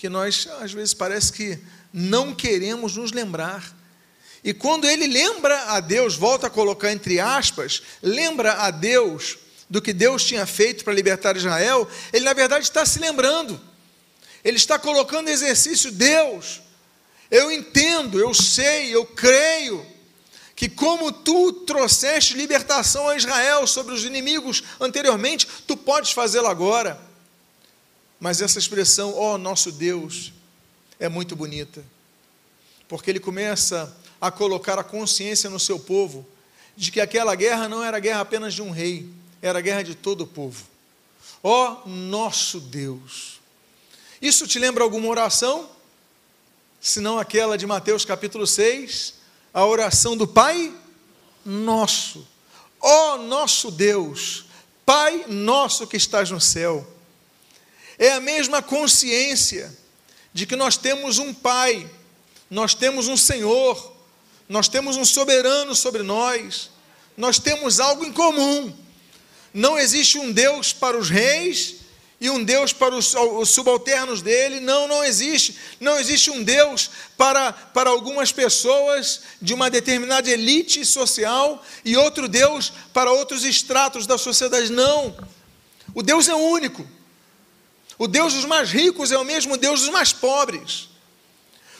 que 0.03 0.09
nós, 0.09 0.49
às 0.59 0.73
vezes, 0.73 0.93
parece 0.93 1.31
que 1.31 1.57
não 1.93 2.35
queremos 2.35 2.97
nos 2.97 3.13
lembrar. 3.13 3.73
E 4.43 4.53
quando 4.53 4.85
ele 4.85 5.07
lembra 5.07 5.71
a 5.71 5.79
Deus, 5.79 6.15
volta 6.15 6.47
a 6.47 6.49
colocar 6.49 6.91
entre 6.91 7.21
aspas, 7.21 7.81
lembra 8.01 8.51
a 8.53 8.69
Deus 8.69 9.37
do 9.69 9.81
que 9.81 9.93
Deus 9.93 10.25
tinha 10.25 10.45
feito 10.45 10.83
para 10.83 10.93
libertar 10.93 11.37
Israel, 11.37 11.87
ele 12.11 12.25
na 12.25 12.33
verdade 12.33 12.65
está 12.65 12.85
se 12.85 12.99
lembrando. 12.99 13.59
Ele 14.43 14.57
está 14.57 14.77
colocando 14.77 15.29
exercício 15.29 15.89
Deus. 15.89 16.61
Eu 17.31 17.49
entendo, 17.49 18.19
eu 18.19 18.33
sei, 18.33 18.93
eu 18.93 19.05
creio 19.05 19.85
que 20.55 20.69
como 20.69 21.11
tu 21.11 21.51
trouxeste 21.51 22.35
libertação 22.35 23.07
a 23.07 23.17
Israel 23.17 23.65
sobre 23.65 23.93
os 23.93 24.03
inimigos 24.03 24.63
anteriormente, 24.79 25.47
tu 25.67 25.75
podes 25.75 26.11
fazê-lo 26.11 26.47
agora. 26.47 26.99
Mas 28.19 28.41
essa 28.41 28.59
expressão, 28.59 29.13
ó 29.15 29.33
oh, 29.33 29.37
nosso 29.37 29.71
Deus, 29.71 30.31
é 30.99 31.09
muito 31.09 31.35
bonita. 31.35 31.83
Porque 32.87 33.09
ele 33.09 33.19
começa 33.19 33.95
a 34.21 34.31
colocar 34.31 34.77
a 34.77 34.83
consciência 34.83 35.49
no 35.49 35.59
seu 35.59 35.79
povo 35.79 36.25
de 36.75 36.91
que 36.91 37.01
aquela 37.01 37.35
guerra 37.35 37.67
não 37.67 37.83
era 37.83 37.99
guerra 37.99 38.21
apenas 38.21 38.53
de 38.53 38.61
um 38.61 38.71
rei, 38.71 39.09
era 39.41 39.59
guerra 39.59 39.83
de 39.83 39.95
todo 39.95 40.21
o 40.21 40.27
povo. 40.27 40.63
Ó 41.41 41.81
oh, 41.83 41.89
nosso 41.89 42.59
Deus! 42.59 43.41
Isso 44.21 44.47
te 44.47 44.57
lembra 44.57 44.83
alguma 44.83 45.09
oração? 45.09 45.69
Se 46.79 47.01
não 47.01 47.19
aquela 47.19 47.57
de 47.57 47.65
Mateus 47.65 48.05
capítulo 48.05 48.47
6, 48.47 49.15
a 49.53 49.65
oração 49.65 50.17
do 50.17 50.27
Pai 50.27 50.73
Nosso. 51.45 52.27
Ó 52.81 53.13
oh, 53.13 53.17
nosso 53.19 53.69
Deus, 53.71 54.45
Pai 54.85 55.25
nosso 55.27 55.87
que 55.87 55.95
estás 55.95 56.31
no 56.31 56.41
céu. 56.41 56.85
É 57.97 58.13
a 58.13 58.19
mesma 58.19 58.61
consciência 58.61 59.77
de 60.33 60.45
que 60.45 60.55
nós 60.55 60.75
temos 60.75 61.19
um 61.19 61.33
Pai, 61.33 61.89
nós 62.49 62.73
temos 62.73 63.07
um 63.07 63.15
Senhor, 63.15 63.95
nós 64.49 64.67
temos 64.67 64.97
um 64.97 65.05
soberano 65.05 65.75
sobre 65.75 66.01
nós, 66.01 66.71
nós 67.15 67.39
temos 67.39 67.79
algo 67.79 68.03
em 68.03 68.11
comum. 68.11 68.75
Não 69.53 69.77
existe 69.77 70.17
um 70.17 70.31
Deus 70.31 70.73
para 70.73 70.97
os 70.97 71.09
reis 71.09 71.75
e 72.23 72.29
um 72.29 72.41
Deus 72.41 72.71
para 72.71 72.95
os, 72.95 73.13
os, 73.13 73.49
subalternos 73.49 74.21
dele. 74.21 74.61
Não, 74.61 74.87
não 74.87 75.03
existe. 75.03 75.57
Não 75.77 75.99
existe 75.99 76.31
um 76.31 76.41
Deus 76.41 76.89
para, 77.17 77.51
para 77.51 77.89
algumas 77.89 78.31
pessoas 78.31 79.23
de 79.41 79.53
uma 79.53 79.69
determinada 79.69 80.31
elite 80.31 80.85
social 80.85 81.61
e 81.83 81.97
outro 81.97 82.29
Deus 82.29 82.71
para 82.93 83.11
outros 83.11 83.43
estratos 83.43 84.07
da 84.07 84.17
sociedade. 84.17 84.71
Não. 84.71 85.13
O 85.93 86.01
Deus 86.01 86.29
é 86.29 86.33
único. 86.33 86.87
O 87.97 88.07
Deus 88.07 88.33
dos 88.33 88.45
mais 88.45 88.71
ricos 88.71 89.11
é 89.11 89.17
o 89.17 89.25
mesmo 89.25 89.57
Deus 89.57 89.81
dos 89.81 89.89
mais 89.89 90.13
pobres. 90.13 90.87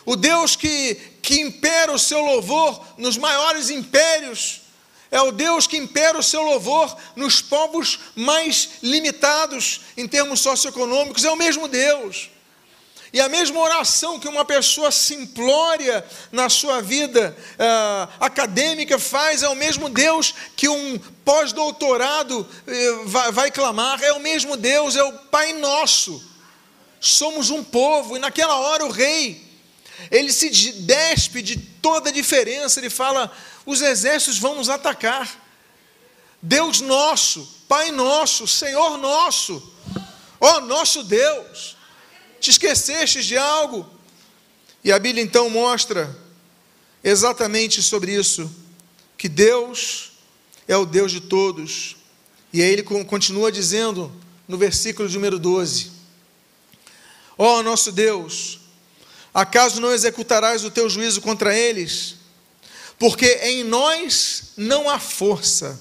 O 0.06 0.18
Deus 0.18 0.58
que, 0.58 0.96
que 1.22 1.40
impera 1.40 1.94
o 1.94 1.98
seu 1.98 2.20
louvor 2.20 2.86
nos 2.98 3.16
maiores 3.16 3.70
impérios, 3.70 4.62
é 5.13 5.22
o 5.22 5.32
Deus 5.32 5.67
que 5.67 5.77
impera 5.77 6.17
o 6.17 6.24
seu 6.24 6.41
louvor 6.41 6.98
nos 7.15 7.39
povos 7.39 8.00
mais 8.15 8.70
limitados 8.82 9.82
em 9.96 10.08
termos 10.08 10.39
socioeconômicos, 10.39 11.24
é 11.24 11.29
o 11.29 11.36
mesmo 11.36 11.67
Deus. 11.67 12.32
E 13.13 13.22
a 13.22 13.29
mesma 13.29 13.60
oração 13.60 14.20
que 14.20 14.27
uma 14.27 14.43
pessoa 14.43 14.89
simplória 14.91 16.03
na 16.32 16.50
sua 16.50 16.82
vida 16.82 17.38
uh, 17.38 18.12
acadêmica 18.20 18.98
faz, 18.98 19.43
é 19.43 19.48
o 19.48 19.55
mesmo 19.55 19.88
Deus 19.88 20.34
que 20.55 20.67
um 20.67 20.98
pós-doutorado 21.24 22.39
uh, 22.39 23.08
vai, 23.08 23.32
vai 23.32 23.51
clamar, 23.51 24.01
é 24.03 24.13
o 24.13 24.20
mesmo 24.20 24.58
Deus, 24.58 24.96
é 24.96 25.03
o 25.03 25.13
Pai 25.13 25.53
Nosso. 25.53 26.27
Somos 27.00 27.51
um 27.51 27.63
povo, 27.63 28.17
e 28.17 28.20
naquela 28.20 28.55
hora 28.55 28.84
o 28.84 28.89
rei, 28.89 29.46
ele 30.10 30.34
se 30.34 30.50
despe 30.72 31.43
de 31.43 31.55
toda 31.58 32.10
a 32.10 32.13
diferença, 32.13 32.79
ele 32.79 32.89
fala: 32.89 33.32
os 33.65 33.82
exércitos 33.82 34.39
vão 34.39 34.55
nos 34.55 34.70
atacar. 34.70 35.41
Deus 36.41 36.82
nosso, 36.82 37.48
Pai 37.67 37.91
nosso, 37.91 38.48
Senhor 38.48 38.98
nosso, 38.98 39.74
ó 40.39 40.60
nosso 40.60 41.03
Deus 41.03 41.77
te 42.39 42.50
esqueceste 42.50 43.24
de 43.24 43.38
algo? 43.38 43.89
E 44.84 44.91
a 44.91 45.00
Bíblia 45.00 45.24
então 45.24 45.50
mostra 45.50 46.13
exatamente 47.01 47.82
sobre 47.82 48.13
isso, 48.13 48.53
que 49.17 49.29
Deus 49.29 50.12
é 50.67 50.75
o 50.75 50.86
Deus 50.86 51.12
de 51.12 51.22
todos. 51.22 51.96
E 52.51 52.62
aí 52.62 52.70
ele 52.70 52.84
continua 52.84 53.50
dizendo 53.50 54.12
no 54.46 54.58
versículo 54.58 55.08
número 55.10 55.39
12: 55.39 55.91
Ó 57.38 57.63
nosso 57.63 57.93
Deus, 57.93 58.60
acaso 59.34 59.79
não 59.79 59.93
executarás 59.93 60.65
o 60.65 60.72
teu 60.72 60.89
juízo 60.89 61.22
contra 61.22 61.58
eles? 61.58 62.17
Porque 63.03 63.25
em 63.43 63.65
nós 63.65 64.53
não 64.55 64.89
há 64.89 64.98
força 64.98 65.77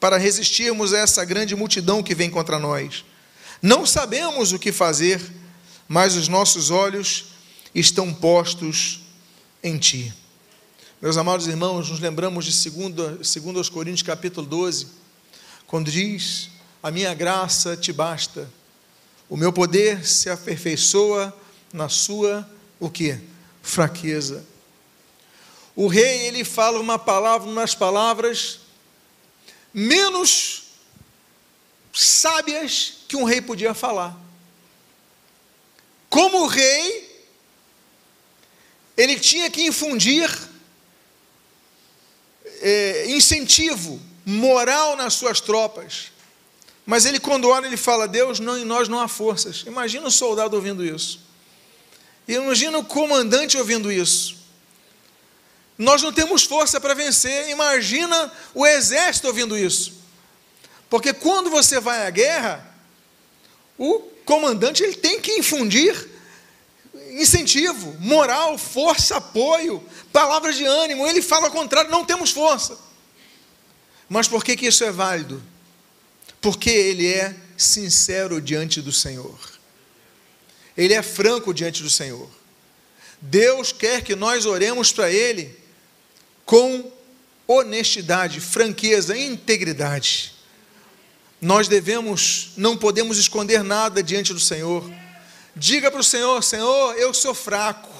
para 0.00 0.16
resistirmos 0.16 0.92
a 0.92 0.98
essa 0.98 1.24
grande 1.24 1.54
multidão 1.54 2.02
que 2.02 2.16
vem 2.16 2.28
contra 2.28 2.58
nós. 2.58 3.04
Não 3.62 3.86
sabemos 3.86 4.52
o 4.52 4.58
que 4.58 4.72
fazer 4.72 5.20
mas 5.88 6.16
os 6.16 6.28
nossos 6.28 6.70
olhos 6.70 7.26
estão 7.74 8.12
postos 8.12 9.00
em 9.62 9.78
Ti. 9.78 10.12
Meus 11.00 11.16
amados 11.16 11.46
irmãos, 11.46 11.88
nos 11.88 11.98
lembramos 11.98 12.44
de 12.44 12.70
2 12.70 13.68
Coríntios 13.70 14.02
capítulo 14.02 14.46
12, 14.46 14.88
quando 15.66 15.90
diz: 15.90 16.50
A 16.82 16.90
minha 16.90 17.14
graça 17.14 17.74
te 17.74 17.90
basta, 17.90 18.50
o 19.30 19.36
meu 19.36 19.52
poder 19.52 20.04
se 20.04 20.28
aperfeiçoa 20.28 21.34
na 21.72 21.88
sua, 21.88 22.48
o 22.78 22.90
que? 22.90 23.18
Fraqueza. 23.62 24.44
O 25.80 25.86
rei, 25.86 26.26
ele 26.26 26.42
fala 26.42 26.80
uma 26.80 26.98
palavra, 26.98 27.48
umas 27.48 27.72
palavras 27.72 28.58
menos 29.72 30.72
sábias 31.92 32.94
que 33.06 33.14
um 33.14 33.22
rei 33.22 33.40
podia 33.40 33.72
falar. 33.72 34.18
Como 36.10 36.48
rei, 36.48 37.24
ele 38.96 39.20
tinha 39.20 39.48
que 39.52 39.62
infundir 39.62 40.28
é, 42.60 43.06
incentivo 43.10 44.02
moral 44.26 44.96
nas 44.96 45.14
suas 45.14 45.40
tropas. 45.40 46.10
Mas 46.84 47.06
ele, 47.06 47.20
quando 47.20 47.48
ora, 47.48 47.68
ele 47.68 47.76
fala: 47.76 48.08
Deus, 48.08 48.40
não, 48.40 48.58
em 48.58 48.64
nós 48.64 48.88
não 48.88 48.98
há 48.98 49.06
forças. 49.06 49.62
Imagina 49.64 50.08
o 50.08 50.10
soldado 50.10 50.56
ouvindo 50.56 50.84
isso. 50.84 51.20
Imagina 52.26 52.78
o 52.78 52.84
comandante 52.84 53.56
ouvindo 53.56 53.92
isso. 53.92 54.37
Nós 55.78 56.02
não 56.02 56.12
temos 56.12 56.42
força 56.42 56.80
para 56.80 56.92
vencer. 56.92 57.48
Imagina 57.48 58.32
o 58.52 58.66
exército 58.66 59.28
ouvindo 59.28 59.56
isso. 59.56 59.94
Porque 60.90 61.12
quando 61.12 61.48
você 61.48 61.78
vai 61.78 62.04
à 62.06 62.10
guerra, 62.10 62.74
o 63.78 64.00
comandante 64.24 64.82
ele 64.82 64.96
tem 64.96 65.20
que 65.20 65.38
infundir 65.38 66.08
incentivo, 67.10 67.96
moral, 68.00 68.58
força, 68.58 69.16
apoio, 69.16 69.82
palavras 70.12 70.56
de 70.56 70.64
ânimo. 70.64 71.06
Ele 71.06 71.22
fala 71.22 71.46
ao 71.46 71.52
contrário, 71.52 71.90
não 71.90 72.04
temos 72.04 72.30
força. 72.30 72.76
Mas 74.08 74.26
por 74.26 74.44
que, 74.44 74.56
que 74.56 74.66
isso 74.66 74.84
é 74.84 74.90
válido? 74.90 75.42
Porque 76.40 76.70
ele 76.70 77.06
é 77.12 77.34
sincero 77.56 78.40
diante 78.40 78.80
do 78.80 78.92
Senhor. 78.92 79.38
Ele 80.76 80.94
é 80.94 81.02
franco 81.02 81.52
diante 81.52 81.82
do 81.82 81.90
Senhor. 81.90 82.28
Deus 83.20 83.72
quer 83.72 84.02
que 84.02 84.14
nós 84.14 84.46
oremos 84.46 84.92
para 84.92 85.10
Ele 85.10 85.58
com 86.48 86.90
honestidade, 87.46 88.40
franqueza, 88.40 89.14
integridade. 89.14 90.32
Nós 91.42 91.68
devemos, 91.68 92.52
não 92.56 92.74
podemos 92.74 93.18
esconder 93.18 93.62
nada 93.62 94.02
diante 94.02 94.32
do 94.32 94.40
Senhor. 94.40 94.90
Diga 95.54 95.90
para 95.90 96.00
o 96.00 96.04
Senhor: 96.04 96.42
Senhor, 96.42 96.96
eu 96.96 97.12
sou 97.12 97.34
fraco. 97.34 97.90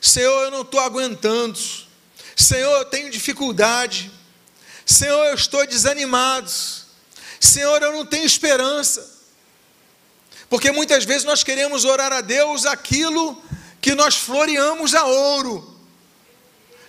Senhor, 0.00 0.44
eu 0.44 0.50
não 0.50 0.62
estou 0.62 0.80
aguentando. 0.80 1.58
Senhor, 2.34 2.78
eu 2.78 2.86
tenho 2.86 3.10
dificuldade. 3.10 4.10
Senhor, 4.86 5.26
eu 5.26 5.34
estou 5.34 5.66
desanimado. 5.66 6.50
Senhor, 7.38 7.82
eu 7.82 7.92
não 7.92 8.06
tenho 8.06 8.24
esperança. 8.24 9.20
Porque 10.48 10.72
muitas 10.72 11.04
vezes 11.04 11.24
nós 11.24 11.44
queremos 11.44 11.84
orar 11.84 12.14
a 12.14 12.22
Deus 12.22 12.64
aquilo 12.64 13.36
que 13.78 13.94
nós 13.94 14.16
floreamos 14.16 14.94
a 14.94 15.04
ouro. 15.04 15.71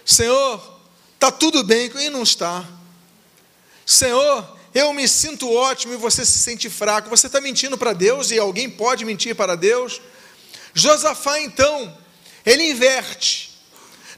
Senhor, 0.06 0.80
está 1.14 1.32
tudo 1.32 1.64
bem 1.64 1.92
e 1.96 2.10
não 2.10 2.24
está. 2.24 2.66
Senhor, 3.86 4.58
eu 4.74 4.92
me 4.94 5.08
sinto 5.08 5.52
ótimo 5.52 5.94
e 5.94 5.98
você 5.98 6.26
se 6.26 6.40
sente 6.40 6.70
fraco. 6.70 7.10
Você 7.10 7.28
está 7.28 7.40
mentindo 7.40 7.78
para 7.78 7.94
Deus 7.94 8.32
e 8.32 8.40
alguém 8.40 8.70
pode 8.70 9.06
mentir 9.06 9.36
para 9.36 9.56
Deus? 9.56 10.02
Josafá, 10.74 11.40
então, 11.40 11.96
ele 12.46 12.72
inverte. 12.72 13.60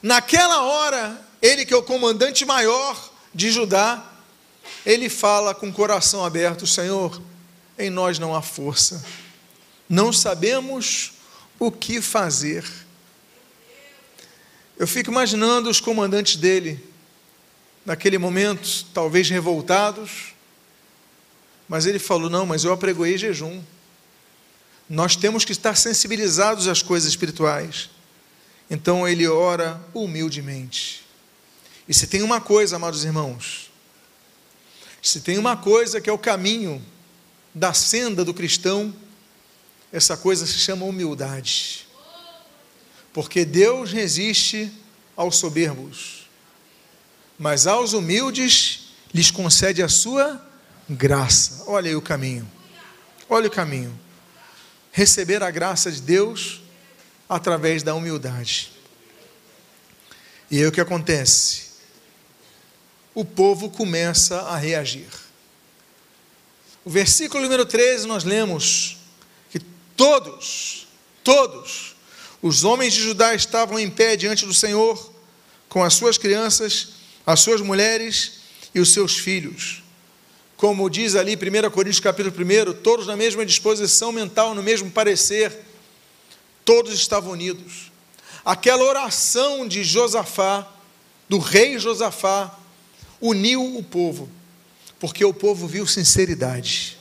Naquela 0.02 0.64
hora, 0.64 1.22
ele 1.42 1.66
que 1.66 1.74
é 1.74 1.78
o 1.78 1.84
comandante 1.84 2.46
maior 2.46 3.12
de 3.34 3.52
Judá, 3.52 4.04
ele 4.86 5.10
fala 5.10 5.54
com 5.54 5.68
o 5.68 5.74
coração 5.74 6.24
aberto: 6.24 6.66
Senhor, 6.66 7.22
em 7.78 7.90
nós 7.90 8.18
não 8.18 8.36
há 8.36 8.42
força, 8.42 9.04
não 9.90 10.14
sabemos 10.14 11.14
o 11.60 11.72
que 11.72 12.02
fazer. 12.02 12.85
Eu 14.78 14.88
fico 14.88 15.10
imaginando 15.10 15.70
os 15.70 15.80
comandantes 15.80 16.36
dele, 16.36 16.84
naquele 17.86 18.18
momento, 18.18 18.86
talvez 18.94 19.30
revoltados, 19.30 20.34
mas 21.68 21.86
ele 21.86 22.00
falou: 22.00 22.30
não, 22.30 22.46
mas 22.46 22.64
eu 22.64 22.74
apregoei 22.74 23.18
jejum. 23.18 23.62
Nós 24.90 25.16
temos 25.16 25.46
que 25.46 25.52
estar 25.52 25.76
sensibilizados 25.76 26.68
às 26.68 26.82
coisas 26.82 27.10
espirituais. 27.10 27.90
Então 28.70 29.08
ele 29.08 29.28
ora 29.28 29.82
humildemente. 29.94 31.06
E 31.88 31.94
se 31.94 32.08
tem 32.08 32.22
uma 32.22 32.42
coisa, 32.42 32.76
amados 32.76 33.04
irmãos, 33.04 33.72
se 35.02 35.22
tem 35.22 35.38
uma 35.38 35.56
coisa 35.56 36.02
que 36.02 36.10
é 36.10 36.14
o 36.14 36.18
caminho 36.18 36.84
da 37.54 37.74
senda 37.74 38.26
do 38.26 38.34
cristão, 38.34 38.94
essa 39.92 40.18
coisa 40.18 40.46
se 40.46 40.58
chama 40.58 40.86
humildade. 40.86 41.88
Porque 43.16 43.46
Deus 43.46 43.94
resiste 43.94 44.70
aos 45.16 45.38
soberbos, 45.38 46.28
mas 47.40 47.66
aos 47.66 47.94
humildes 47.94 48.90
lhes 49.14 49.32
concede 49.32 49.82
a 49.82 49.88
sua 49.88 50.46
graça. 50.90 51.64
Olha 51.66 51.88
aí 51.88 51.96
o 51.96 52.02
caminho. 52.02 52.46
Olha 53.30 53.48
o 53.48 53.52
caminho. 53.52 53.98
Receber 54.92 55.42
a 55.44 55.50
graça 55.50 55.90
de 55.90 56.02
Deus 56.02 56.60
através 57.30 57.84
da 57.84 57.96
humildade. 57.96 58.74
E 60.52 60.58
aí 60.58 60.68
o 60.68 60.72
que 60.74 60.82
acontece? 60.82 61.70
O 63.14 63.24
povo 63.24 63.70
começa 63.70 64.42
a 64.42 64.58
reagir. 64.58 65.08
O 66.84 66.90
versículo 66.90 67.44
número 67.44 67.66
13 67.66 68.08
nós 68.08 68.26
lemos 68.26 68.98
que 69.50 69.60
todos, 69.96 70.86
todos, 71.24 71.95
os 72.48 72.64
homens 72.64 72.94
de 72.94 73.02
Judá 73.02 73.34
estavam 73.34 73.80
em 73.80 73.90
pé 73.90 74.16
diante 74.16 74.46
do 74.46 74.54
Senhor, 74.54 75.14
com 75.68 75.84
as 75.84 75.94
suas 75.94 76.18
crianças, 76.18 76.90
as 77.26 77.40
suas 77.40 77.62
mulheres 77.62 78.34
e 78.74 78.80
os 78.80 78.94
seus 78.94 79.18
filhos 79.18 79.84
como 80.58 80.90
diz 80.90 81.16
ali 81.16 81.36
1 81.36 81.70
Coríntios 81.70 82.00
capítulo 82.00 82.34
1, 82.34 82.74
todos 82.82 83.08
na 83.08 83.16
mesma 83.16 83.46
disposição 83.46 84.12
mental, 84.12 84.56
no 84.56 84.64
mesmo 84.64 84.90
parecer, 84.90 85.54
todos 86.64 86.94
estavam 86.94 87.34
unidos. 87.34 87.92
Aquela 88.44 88.84
oração 88.84 89.68
de 89.68 89.84
Josafá, 89.84 90.68
do 91.28 91.40
rei 91.40 91.78
Josafá, 91.78 92.58
uniu 93.20 93.78
o 93.78 93.84
povo, 93.84 94.30
porque 95.00 95.26
o 95.26 95.34
povo 95.34 95.68
viu 95.68 95.86
sinceridade. 95.86 96.98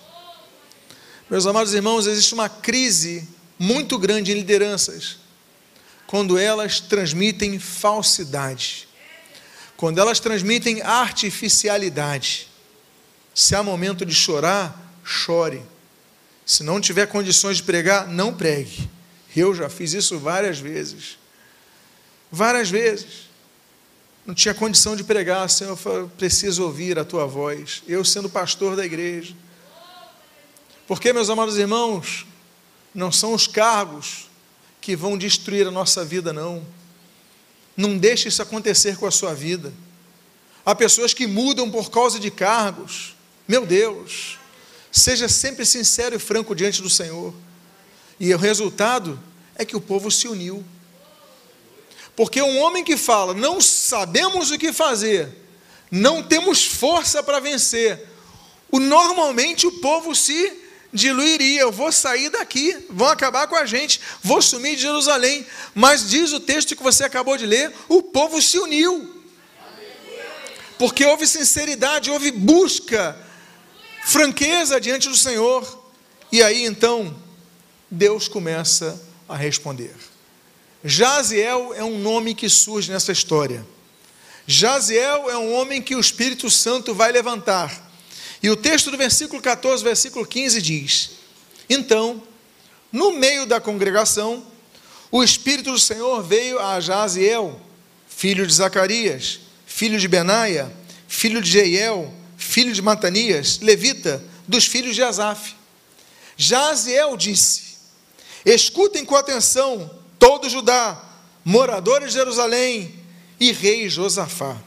Meus 1.31 1.47
amados 1.47 1.73
irmãos, 1.73 2.07
existe 2.07 2.35
uma 2.35 2.49
crise 2.49 3.27
muito 3.59 3.99
grande 3.99 4.33
em 4.33 4.35
lideranças, 4.35 5.19
quando 6.07 6.39
elas 6.39 6.81
transmitem 6.81 7.59
falsidade, 7.59 8.89
quando 9.77 9.99
elas 9.99 10.21
transmitem 10.21 10.83
artificialidade 10.83 12.49
se 13.35 13.57
há 13.57 13.63
momento 13.63 14.07
de 14.07 14.15
chorar, 14.15 14.81
chore. 15.03 15.61
Se 16.47 16.63
não 16.63 16.81
tiver 16.81 17.07
condições 17.07 17.57
de 17.57 17.65
pregar, 17.65 18.07
não 18.07 18.33
pregue. 18.33 18.89
Eu 19.35 19.53
já 19.55 19.69
fiz 19.69 19.93
isso 19.93 20.19
várias 20.19 20.59
vezes. 20.59 21.19
Várias 22.31 22.71
vezes. 22.71 23.25
Não 24.25 24.35
tinha 24.35 24.55
condição 24.55 24.95
de 24.95 25.03
pregar, 25.03 25.51
Senhor, 25.51 25.77
eu 25.85 26.09
preciso 26.17 26.63
ouvir 26.63 26.99
a 26.99 27.05
tua 27.05 27.27
voz. 27.27 27.83
Eu 27.89 28.05
sendo 28.05 28.31
pastor 28.31 28.77
da 28.77 28.87
igreja. 28.87 29.35
Porque, 30.87 31.13
meus 31.13 31.29
amados 31.29 31.59
irmãos, 31.59 32.25
não 32.95 33.11
são 33.11 33.35
os 33.35 33.47
cargos 33.49 34.31
que 34.85 34.95
vão 34.95 35.17
destruir 35.17 35.67
a 35.67 35.71
nossa 35.71 36.05
vida, 36.05 36.31
não. 36.31 36.63
Não 37.75 37.97
deixe 37.97 38.29
isso 38.29 38.43
acontecer 38.43 38.99
com 38.99 39.07
a 39.07 39.11
sua 39.11 39.33
vida. 39.33 39.73
Há 40.63 40.75
pessoas 40.75 41.15
que 41.15 41.27
mudam 41.27 41.71
por 41.71 41.91
causa 41.91 42.21
de 42.21 42.31
cargos. 42.31 43.17
Meu 43.49 43.65
Deus, 43.65 44.39
seja 44.93 45.27
sempre 45.27 45.65
sincero 45.65 46.15
e 46.15 46.19
franco 46.19 46.55
diante 46.55 46.83
do 46.83 46.91
Senhor. 46.91 47.33
E 48.21 48.35
o 48.35 48.37
resultado 48.37 49.19
é 49.57 49.65
que 49.65 49.75
o 49.75 49.81
povo 49.81 50.11
se 50.11 50.29
uniu. 50.29 50.63
Porque 52.15 52.43
um 52.43 52.59
homem 52.59 52.85
que 52.85 52.99
fala, 52.99 53.33
não 53.33 53.63
sabemos 53.63 54.51
o 54.51 54.59
que 54.59 54.71
fazer, 54.71 55.35
não 55.91 56.23
temos 56.23 56.63
força 56.67 57.23
para 57.23 57.41
vencer, 57.41 58.07
o, 58.71 58.79
normalmente 58.79 59.67
o 59.67 59.81
povo 59.81 60.15
se 60.15 60.64
diluiria. 60.95 61.61
Eu 61.61 61.73
vou 61.73 61.91
sair 61.91 62.31
daqui, 62.31 62.87
vão 62.89 63.09
acabar 63.09 63.49
com 63.49 63.57
a 63.57 63.67
gente, 63.67 64.01
vou 64.23 64.41
sumir 64.41 64.77
de 64.77 64.83
Jerusalém. 64.83 65.45
Mas 65.75 66.09
diz 66.09 66.33
o 66.33 66.41
texto 66.41 66.77
que 66.77 66.83
você 66.83 67.05
acabou 67.05 67.37
de 67.37 67.45
ler: 67.45 67.73
o 67.89 68.03
povo 68.03 68.41
se 68.41 68.59
uniu. 68.59 69.23
Porque 70.79 71.05
houve 71.05 71.27
sinceridade, 71.27 72.11
houve 72.11 72.31
busca, 72.31 73.19
franqueza 74.05 74.81
diante 74.81 75.09
do 75.09 75.17
Senhor. 75.17 75.83
E 76.31 76.43
aí 76.43 76.65
então, 76.65 77.17
Deus 77.91 78.29
começa 78.29 79.01
a 79.29 79.37
responder. 79.37 79.95
Jaziel 80.85 81.73
é 81.75 81.83
um 81.83 81.99
nome 81.99 82.35
que 82.35 82.49
surge 82.49 82.91
nessa 82.91 83.13
história. 83.13 83.65
Jaziel 84.47 85.31
é 85.31 85.39
um 85.39 85.55
homem 85.55 85.81
que 85.81 85.95
o 85.95 86.01
Espírito 86.01 86.51
Santo 86.51 86.95
vai 86.95 87.11
levantar. 87.11 87.84
E 88.45 88.51
o 88.51 88.57
texto 88.57 88.91
do 88.91 88.99
versículo 88.99 89.41
14, 89.41 89.83
versículo 89.83 90.27
15 90.27 90.61
diz: 90.61 91.13
Então, 91.67 92.23
no 92.93 93.13
meio 93.13 93.47
da 93.47 93.59
congregação, 93.59 94.45
o 95.11 95.25
Espírito 95.25 95.73
do 95.73 95.79
Senhor 95.79 96.23
veio 96.23 96.61
a 96.61 96.79
Jaziel, 96.79 97.59
filho 98.07 98.47
de 98.47 98.53
Zacarias, 98.53 99.41
filho 99.65 99.99
de 99.99 100.07
Benaia, 100.07 100.71
filho 101.09 101.41
de 101.41 101.51
Jeiel, 101.53 102.13
filho 102.37 102.75
de 102.75 102.83
Matanias, 102.83 103.61
levita, 103.61 104.23
dos 104.47 104.67
filhos 104.67 104.95
de 104.95 105.03
Asaf. 105.03 105.55
Jaziel 106.37 107.17
disse: 107.17 107.79
Escutem 108.45 109.07
com 109.07 109.17
atenção 109.17 109.91
todo 110.19 110.51
Judá, 110.51 111.03
moradores 111.43 112.09
de 112.09 112.19
Jerusalém 112.19 112.95
e 113.41 113.53
rei 113.53 113.89
Josafá. 113.89 114.59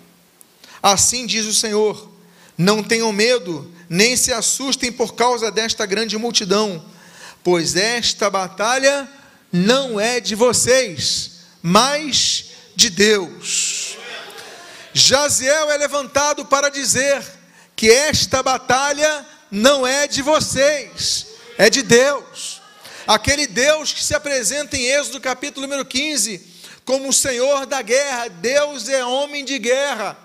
Assim 0.82 1.28
diz 1.28 1.46
o 1.46 1.54
Senhor: 1.54 2.17
não 2.58 2.84
tenham 2.84 3.12
medo, 3.12 3.72
nem 3.88 4.18
se 4.18 4.34
assustem 4.34 4.92
por 4.92 5.14
causa 5.14 5.52
desta 5.52 5.86
grande 5.86 6.18
multidão, 6.18 6.84
pois 7.44 7.76
esta 7.76 8.30
batalha 8.30 9.08
não 9.52 10.00
é 10.00 10.20
de 10.20 10.36
vocês, 10.36 11.32
mas 11.62 12.46
de 12.76 12.90
Deus. 12.90 13.98
Jaziel 14.94 15.70
é 15.70 15.78
levantado 15.78 16.46
para 16.46 16.70
dizer 16.70 17.24
que 17.76 17.92
esta 17.92 18.42
batalha 18.42 19.26
não 19.52 19.86
é 19.86 20.08
de 20.08 20.22
vocês, 20.22 21.28
é 21.58 21.70
de 21.70 21.84
Deus. 21.84 22.62
Aquele 23.06 23.48
Deus 23.48 23.94
que 23.94 24.04
se 24.04 24.16
apresenta 24.16 24.76
em 24.76 24.86
Êxodo 24.86 25.22
capítulo 25.22 25.66
número 25.66 25.86
15, 25.86 26.46
como 26.84 27.10
o 27.10 27.14
Senhor 27.14 27.66
da 27.66 27.82
guerra, 27.82 28.28
Deus 28.28 28.90
é 28.90 29.06
homem 29.06 29.46
de 29.46 29.60
guerra, 29.60 30.18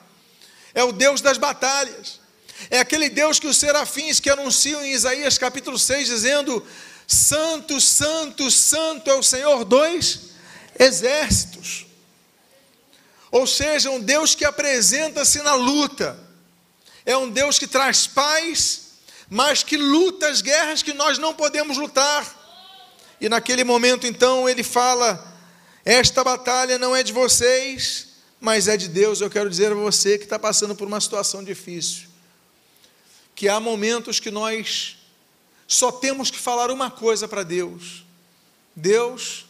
é 0.75 0.83
o 0.83 0.93
Deus 0.93 1.21
das 1.21 1.37
batalhas. 1.37 2.22
É 2.71 2.79
aquele 2.79 3.09
Deus 3.09 3.39
que 3.39 3.47
os 3.47 3.57
serafins 3.57 4.21
que 4.21 4.31
anunciam 4.31 4.85
em 4.85 4.93
Isaías 4.93 5.39
capítulo 5.39 5.79
6, 5.79 6.07
dizendo: 6.07 6.65
Santo, 7.07 7.81
Santo, 7.81 8.51
Santo 8.51 9.11
é 9.11 9.15
o 9.15 9.23
Senhor 9.23 9.65
dos 9.65 10.31
exércitos. 10.79 11.87
Ou 13.31 13.47
seja, 13.47 13.91
um 13.91 14.01
Deus 14.01 14.35
que 14.35 14.45
apresenta-se 14.45 15.43
na 15.43 15.55
luta. 15.55 16.19
É 17.05 17.17
um 17.17 17.29
Deus 17.29 17.59
que 17.59 17.67
traz 17.67 18.07
paz, 18.07 18.83
mas 19.29 19.63
que 19.63 19.77
luta 19.77 20.29
as 20.29 20.41
guerras 20.41 20.83
que 20.83 20.93
nós 20.93 21.19
não 21.19 21.35
podemos 21.35 21.77
lutar. 21.77 22.41
E 23.21 23.29
naquele 23.29 23.65
momento, 23.65 24.07
então, 24.07 24.49
ele 24.49 24.63
fala: 24.63 25.37
Esta 25.85 26.23
batalha 26.23 26.79
não 26.79 26.95
é 26.95 27.03
de 27.03 27.13
vocês, 27.13 28.09
mas 28.41 28.69
é 28.69 28.77
de 28.77 28.89
Deus. 28.89 29.21
Eu 29.21 29.31
quero 29.31 29.51
dizer 29.51 29.73
a 29.73 29.75
você 29.75 30.19
que 30.19 30.25
está 30.25 30.39
passando 30.39 30.75
por 30.75 30.87
uma 30.87 31.01
situação 31.01 31.43
difícil 31.43 32.12
que 33.35 33.49
há 33.49 33.59
momentos 33.59 34.21
que 34.21 34.31
nós 34.31 34.97
só 35.67 35.91
temos 35.91 36.31
que 36.31 36.39
falar 36.39 36.71
uma 36.71 36.91
coisa 36.91 37.27
para 37.27 37.43
Deus: 37.43 38.05
Deus, 38.75 39.47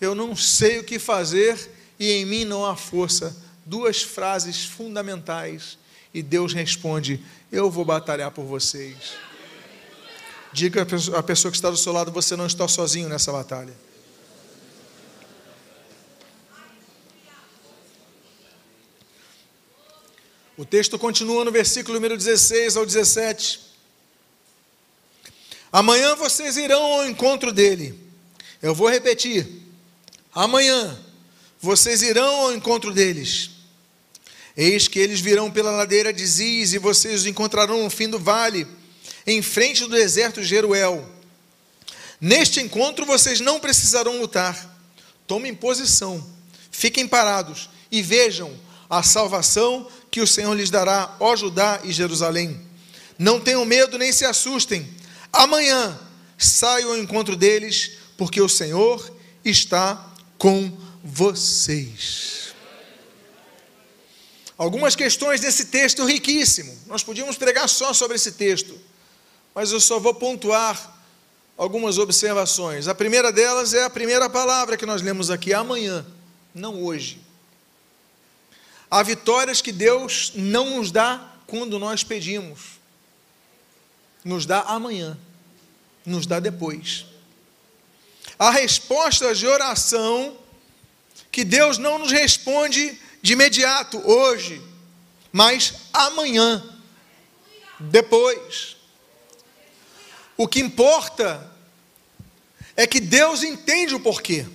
eu 0.00 0.14
não 0.14 0.34
sei 0.34 0.78
o 0.78 0.84
que 0.84 0.98
fazer 0.98 1.70
e 1.98 2.10
em 2.12 2.24
mim 2.24 2.44
não 2.44 2.64
há 2.64 2.76
força. 2.76 3.36
Duas 3.66 4.02
frases 4.02 4.64
fundamentais. 4.64 5.76
E 6.12 6.22
Deus 6.22 6.52
responde: 6.52 7.22
Eu 7.52 7.70
vou 7.70 7.84
batalhar 7.84 8.30
por 8.30 8.44
vocês. 8.44 9.14
Diga 10.52 10.82
a 11.16 11.22
pessoa 11.22 11.50
que 11.50 11.58
está 11.58 11.70
do 11.70 11.76
seu 11.76 11.92
lado: 11.92 12.10
Você 12.12 12.34
não 12.34 12.46
está 12.46 12.66
sozinho 12.66 13.08
nessa 13.08 13.30
batalha. 13.30 13.74
O 20.58 20.64
texto 20.64 20.98
continua 20.98 21.44
no 21.44 21.52
versículo 21.52 21.94
número 21.94 22.16
16 22.16 22.76
ao 22.76 22.84
17. 22.84 23.60
Amanhã 25.70 26.16
vocês 26.16 26.56
irão 26.56 26.82
ao 26.82 27.06
encontro 27.06 27.52
dele. 27.52 27.96
Eu 28.60 28.74
vou 28.74 28.90
repetir. 28.90 29.46
Amanhã 30.34 31.00
vocês 31.60 32.02
irão 32.02 32.40
ao 32.40 32.52
encontro 32.52 32.92
deles. 32.92 33.50
Eis 34.56 34.88
que 34.88 34.98
eles 34.98 35.20
virão 35.20 35.48
pela 35.48 35.70
ladeira 35.70 36.12
de 36.12 36.26
Ziz 36.26 36.72
e 36.72 36.78
vocês 36.78 37.20
os 37.20 37.26
encontrarão 37.26 37.84
no 37.84 37.90
fim 37.90 38.08
do 38.08 38.18
vale, 38.18 38.66
em 39.24 39.40
frente 39.40 39.82
do 39.82 39.90
deserto 39.90 40.40
de 40.40 40.48
Jeruel. 40.48 41.08
Neste 42.20 42.60
encontro 42.60 43.06
vocês 43.06 43.38
não 43.38 43.60
precisarão 43.60 44.18
lutar. 44.18 44.76
Tomem 45.24 45.54
posição, 45.54 46.28
fiquem 46.72 47.06
parados 47.06 47.70
e 47.92 48.02
vejam 48.02 48.58
a 48.90 49.04
salvação 49.04 49.86
que 50.18 50.22
o 50.22 50.26
Senhor 50.26 50.52
lhes 50.52 50.68
dará, 50.68 51.14
ó 51.20 51.36
Judá 51.36 51.80
e 51.84 51.92
Jerusalém. 51.92 52.60
Não 53.16 53.38
tenham 53.38 53.64
medo 53.64 53.96
nem 53.96 54.12
se 54.12 54.24
assustem. 54.24 54.84
Amanhã 55.32 55.96
saiam 56.36 56.90
ao 56.90 56.98
encontro 56.98 57.36
deles, 57.36 57.92
porque 58.16 58.40
o 58.40 58.48
Senhor 58.48 59.14
está 59.44 60.12
com 60.36 60.76
vocês. 61.04 62.52
Algumas 64.56 64.96
questões 64.96 65.40
desse 65.40 65.66
texto 65.66 66.04
riquíssimo. 66.04 66.76
Nós 66.88 67.04
podíamos 67.04 67.36
pregar 67.36 67.68
só 67.68 67.92
sobre 67.94 68.16
esse 68.16 68.32
texto, 68.32 68.76
mas 69.54 69.70
eu 69.70 69.78
só 69.78 70.00
vou 70.00 70.14
pontuar 70.14 71.00
algumas 71.56 71.96
observações. 71.96 72.88
A 72.88 72.94
primeira 72.94 73.30
delas 73.30 73.72
é 73.72 73.84
a 73.84 73.90
primeira 73.90 74.28
palavra 74.28 74.76
que 74.76 74.84
nós 74.84 75.00
lemos 75.00 75.30
aqui, 75.30 75.54
amanhã, 75.54 76.04
não 76.52 76.82
hoje. 76.82 77.27
Há 78.90 79.02
vitórias 79.02 79.60
que 79.60 79.72
Deus 79.72 80.32
não 80.34 80.76
nos 80.76 80.90
dá 80.90 81.34
quando 81.46 81.78
nós 81.78 82.02
pedimos. 82.02 82.78
Nos 84.24 84.46
dá 84.46 84.60
amanhã, 84.62 85.18
nos 86.04 86.26
dá 86.26 86.40
depois. 86.40 87.06
Há 88.38 88.50
respostas 88.50 89.38
de 89.38 89.46
oração 89.46 90.36
que 91.30 91.44
Deus 91.44 91.76
não 91.78 91.98
nos 91.98 92.10
responde 92.10 92.98
de 93.20 93.32
imediato, 93.32 93.98
hoje, 94.08 94.62
mas 95.32 95.74
amanhã, 95.92 96.64
depois. 97.78 98.76
O 100.36 100.46
que 100.46 100.60
importa 100.60 101.52
é 102.76 102.86
que 102.86 103.00
Deus 103.00 103.42
entende 103.42 103.94
o 103.94 104.00
porquê, 104.00 104.46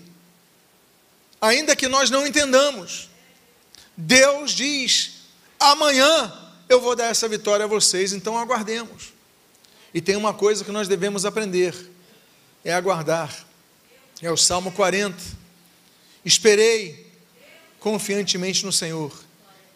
ainda 1.42 1.76
que 1.76 1.88
nós 1.88 2.10
não 2.10 2.26
entendamos. 2.26 3.10
Deus 3.96 4.52
diz: 4.52 5.12
amanhã 5.60 6.32
eu 6.68 6.82
vou 6.82 6.96
dar 6.96 7.06
essa 7.06 7.28
vitória 7.28 7.66
a 7.66 7.68
vocês, 7.68 8.14
então 8.14 8.38
aguardemos. 8.38 9.14
E 9.94 10.02
tem 10.02 10.16
uma 10.16 10.34
coisa 10.34 10.64
que 10.64 10.72
nós 10.72 10.88
devemos 10.88 11.26
aprender: 11.26 11.76
é 12.64 12.74
aguardar. 12.74 13.46
É 14.22 14.32
o 14.32 14.38
Salmo 14.38 14.72
40. 14.72 15.18
Esperei 16.26 17.12
confiantemente 17.80 18.66
no 18.66 18.72
Senhor, 18.72 19.12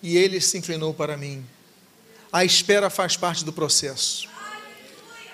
e 0.02 0.18
ele 0.18 0.40
se 0.40 0.58
inclinou 0.58 0.94
para 0.94 1.18
mim. 1.18 1.46
A 2.32 2.46
espera 2.46 2.90
faz 2.90 3.18
parte 3.18 3.44
do 3.44 3.52
processo. 3.52 4.30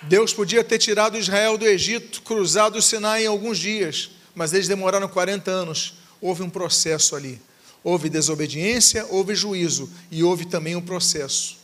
Deus 0.01 0.33
podia 0.33 0.63
ter 0.63 0.79
tirado 0.79 1.17
Israel 1.17 1.57
do 1.57 1.65
Egito, 1.65 2.21
cruzado 2.23 2.77
o 2.77 2.81
Sinai 2.81 3.23
em 3.23 3.27
alguns 3.27 3.57
dias, 3.57 4.09
mas 4.35 4.51
eles 4.51 4.67
demoraram 4.67 5.07
40 5.07 5.49
anos. 5.49 5.93
Houve 6.19 6.43
um 6.43 6.49
processo 6.49 7.15
ali. 7.15 7.39
Houve 7.83 8.09
desobediência, 8.09 9.05
houve 9.09 9.35
juízo 9.35 9.89
e 10.09 10.23
houve 10.23 10.45
também 10.45 10.75
um 10.75 10.81
processo. 10.81 11.57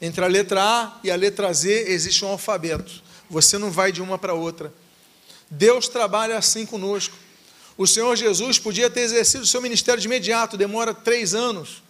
Entre 0.00 0.24
a 0.24 0.28
letra 0.28 0.62
A 0.62 1.00
e 1.04 1.10
a 1.10 1.16
letra 1.16 1.52
Z 1.52 1.84
existe 1.88 2.24
um 2.24 2.28
alfabeto. 2.28 3.02
Você 3.28 3.58
não 3.58 3.70
vai 3.70 3.92
de 3.92 4.00
uma 4.00 4.18
para 4.18 4.32
outra. 4.32 4.72
Deus 5.50 5.88
trabalha 5.88 6.38
assim 6.38 6.64
conosco. 6.64 7.14
O 7.76 7.86
Senhor 7.86 8.14
Jesus 8.16 8.58
podia 8.58 8.88
ter 8.88 9.00
exercido 9.00 9.44
o 9.44 9.46
seu 9.46 9.60
ministério 9.60 10.00
de 10.00 10.06
imediato, 10.06 10.56
demora 10.56 10.94
três 10.94 11.34
anos. 11.34 11.82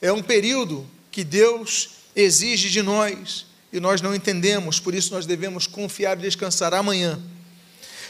É 0.00 0.12
um 0.12 0.22
período 0.22 0.86
que 1.10 1.22
Deus 1.22 1.90
exige 2.14 2.70
de 2.70 2.82
nós 2.82 3.46
e 3.72 3.80
nós 3.80 4.00
não 4.00 4.14
entendemos, 4.14 4.80
por 4.80 4.94
isso 4.94 5.12
nós 5.12 5.26
devemos 5.26 5.66
confiar 5.66 6.18
e 6.18 6.22
descansar 6.22 6.72
amanhã. 6.72 7.20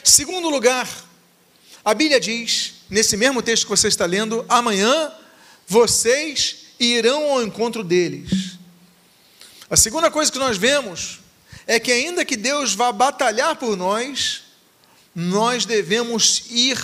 Segundo 0.04 0.48
lugar, 0.48 0.88
a 1.84 1.92
Bíblia 1.92 2.20
diz, 2.20 2.74
nesse 2.88 3.16
mesmo 3.16 3.42
texto 3.42 3.64
que 3.64 3.70
você 3.70 3.88
está 3.88 4.06
lendo, 4.06 4.44
amanhã 4.48 5.12
vocês 5.66 6.66
irão 6.78 7.30
ao 7.30 7.42
encontro 7.42 7.82
deles. 7.82 8.58
A 9.68 9.76
segunda 9.76 10.10
coisa 10.10 10.30
que 10.30 10.38
nós 10.38 10.56
vemos 10.56 11.20
é 11.66 11.80
que, 11.80 11.90
ainda 11.90 12.24
que 12.24 12.36
Deus 12.36 12.74
vá 12.74 12.92
batalhar 12.92 13.56
por 13.56 13.76
nós, 13.76 14.42
nós 15.14 15.64
devemos 15.64 16.44
ir 16.50 16.78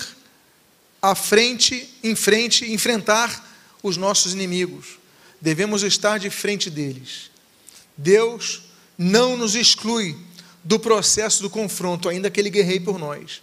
à 1.00 1.14
frente, 1.14 1.88
em 2.02 2.14
frente, 2.16 2.72
enfrentar 2.72 3.50
os 3.82 3.96
nossos 3.96 4.32
inimigos. 4.32 4.98
Devemos 5.40 5.82
estar 5.82 6.18
de 6.18 6.30
frente 6.30 6.70
deles. 6.70 7.30
Deus 7.96 8.62
não 8.96 9.36
nos 9.36 9.54
exclui 9.54 10.16
do 10.64 10.78
processo 10.78 11.42
do 11.42 11.50
confronto, 11.50 12.08
ainda 12.08 12.30
que 12.30 12.40
ele 12.40 12.50
guerreie 12.50 12.80
por 12.80 12.98
nós. 12.98 13.42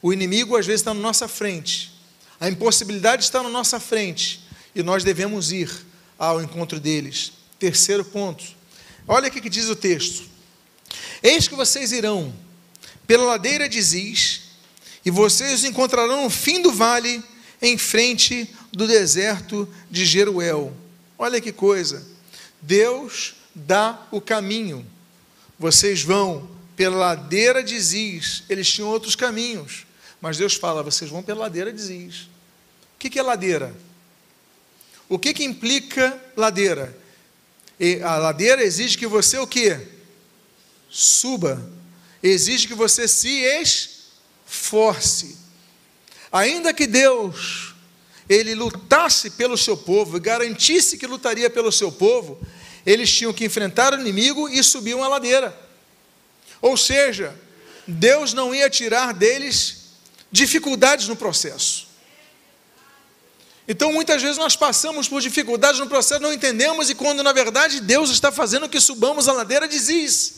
O 0.00 0.12
inimigo 0.12 0.56
às 0.56 0.66
vezes 0.66 0.80
está 0.80 0.94
na 0.94 1.00
nossa 1.00 1.26
frente, 1.26 1.92
a 2.40 2.48
impossibilidade 2.48 3.24
está 3.24 3.42
na 3.42 3.48
nossa 3.48 3.80
frente 3.80 4.40
e 4.74 4.82
nós 4.82 5.02
devemos 5.02 5.50
ir 5.50 5.70
ao 6.18 6.40
encontro 6.40 6.78
deles. 6.78 7.32
Terceiro 7.58 8.04
ponto, 8.04 8.44
olha 9.06 9.28
o 9.28 9.30
que 9.30 9.50
diz 9.50 9.68
o 9.68 9.74
texto: 9.74 10.24
Eis 11.22 11.48
que 11.48 11.54
vocês 11.54 11.90
irão 11.90 12.32
pela 13.06 13.24
ladeira 13.24 13.68
de 13.68 13.80
Ziz, 13.80 14.42
e 15.04 15.10
vocês 15.10 15.64
encontrarão 15.64 16.24
no 16.24 16.30
fim 16.30 16.62
do 16.62 16.70
vale, 16.70 17.22
em 17.60 17.76
frente 17.76 18.48
do 18.72 18.86
deserto 18.86 19.68
de 19.90 20.04
Jeruel. 20.04 20.72
Olha 21.18 21.40
que 21.40 21.50
coisa! 21.50 22.06
Deus 22.60 23.34
dá 23.54 24.06
o 24.10 24.20
caminho. 24.20 24.86
Vocês 25.58 26.02
vão 26.02 26.48
pela 26.76 26.96
ladeira 26.96 27.64
de 27.64 27.80
Ziz. 27.80 28.44
Eles 28.48 28.70
tinham 28.70 28.88
outros 28.88 29.16
caminhos. 29.16 29.87
Mas 30.20 30.36
Deus 30.36 30.54
fala: 30.54 30.82
vocês 30.82 31.10
vão 31.10 31.22
pela 31.22 31.40
ladeira 31.40 31.72
de 31.72 31.80
Ziz. 31.80 32.28
O 32.94 32.98
que 32.98 33.18
é 33.18 33.22
ladeira? 33.22 33.74
O 35.08 35.18
que, 35.18 35.32
que 35.32 35.44
implica 35.44 36.20
ladeira? 36.36 36.96
E 37.80 38.02
a 38.02 38.16
ladeira 38.16 38.62
exige 38.62 38.98
que 38.98 39.06
você 39.06 39.38
o 39.38 39.46
quê? 39.46 39.80
Suba. 40.90 41.64
Exige 42.22 42.66
que 42.66 42.74
você 42.74 43.06
se 43.06 43.28
esforce. 44.48 45.38
Ainda 46.32 46.74
que 46.74 46.86
Deus 46.86 47.74
ele 48.28 48.54
lutasse 48.54 49.30
pelo 49.30 49.56
seu 49.56 49.76
povo, 49.76 50.20
garantisse 50.20 50.98
que 50.98 51.06
lutaria 51.06 51.48
pelo 51.48 51.72
seu 51.72 51.90
povo, 51.90 52.38
eles 52.84 53.10
tinham 53.10 53.32
que 53.32 53.44
enfrentar 53.44 53.94
o 53.94 54.00
inimigo 54.00 54.48
e 54.48 54.62
subir 54.62 54.94
uma 54.94 55.08
ladeira. 55.08 55.56
Ou 56.60 56.76
seja, 56.76 57.34
Deus 57.86 58.34
não 58.34 58.54
ia 58.54 58.68
tirar 58.68 59.14
deles 59.14 59.77
dificuldades 60.30 61.08
no 61.08 61.16
processo. 61.16 61.88
Então, 63.66 63.92
muitas 63.92 64.22
vezes 64.22 64.38
nós 64.38 64.56
passamos 64.56 65.08
por 65.08 65.20
dificuldades 65.20 65.78
no 65.78 65.86
processo, 65.86 66.22
não 66.22 66.32
entendemos, 66.32 66.88
e 66.88 66.94
quando 66.94 67.22
na 67.22 67.32
verdade 67.32 67.82
Deus 67.82 68.08
está 68.08 68.32
fazendo 68.32 68.68
que 68.68 68.80
subamos 68.80 69.28
a 69.28 69.32
ladeira 69.32 69.68
de 69.68 69.78
Ziz. 69.78 70.36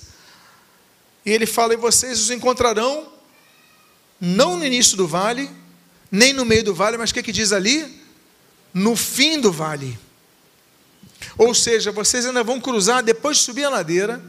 E 1.25 1.31
ele 1.31 1.47
fala: 1.47 1.75
E 1.75 1.77
vocês 1.77 2.21
os 2.21 2.31
encontrarão, 2.31 3.07
não 4.21 4.57
no 4.57 4.67
início 4.67 4.97
do 4.97 5.07
vale, 5.07 5.49
nem 6.11 6.33
no 6.33 6.45
meio 6.45 6.65
do 6.65 6.75
vale, 6.75 6.97
mas 6.97 7.11
o 7.11 7.15
que, 7.15 7.23
que 7.23 7.31
diz 7.31 7.53
ali? 7.53 8.03
No 8.75 8.97
fim 8.97 9.41
do 9.41 9.53
vale. 9.53 9.97
Ou 11.39 11.55
seja, 11.55 11.93
vocês 11.93 12.27
ainda 12.27 12.43
vão 12.43 12.61
cruzar, 12.61 13.03
depois 13.03 13.37
de 13.37 13.45
subir 13.45 13.65
a 13.65 13.71
ladeira, 13.71 14.21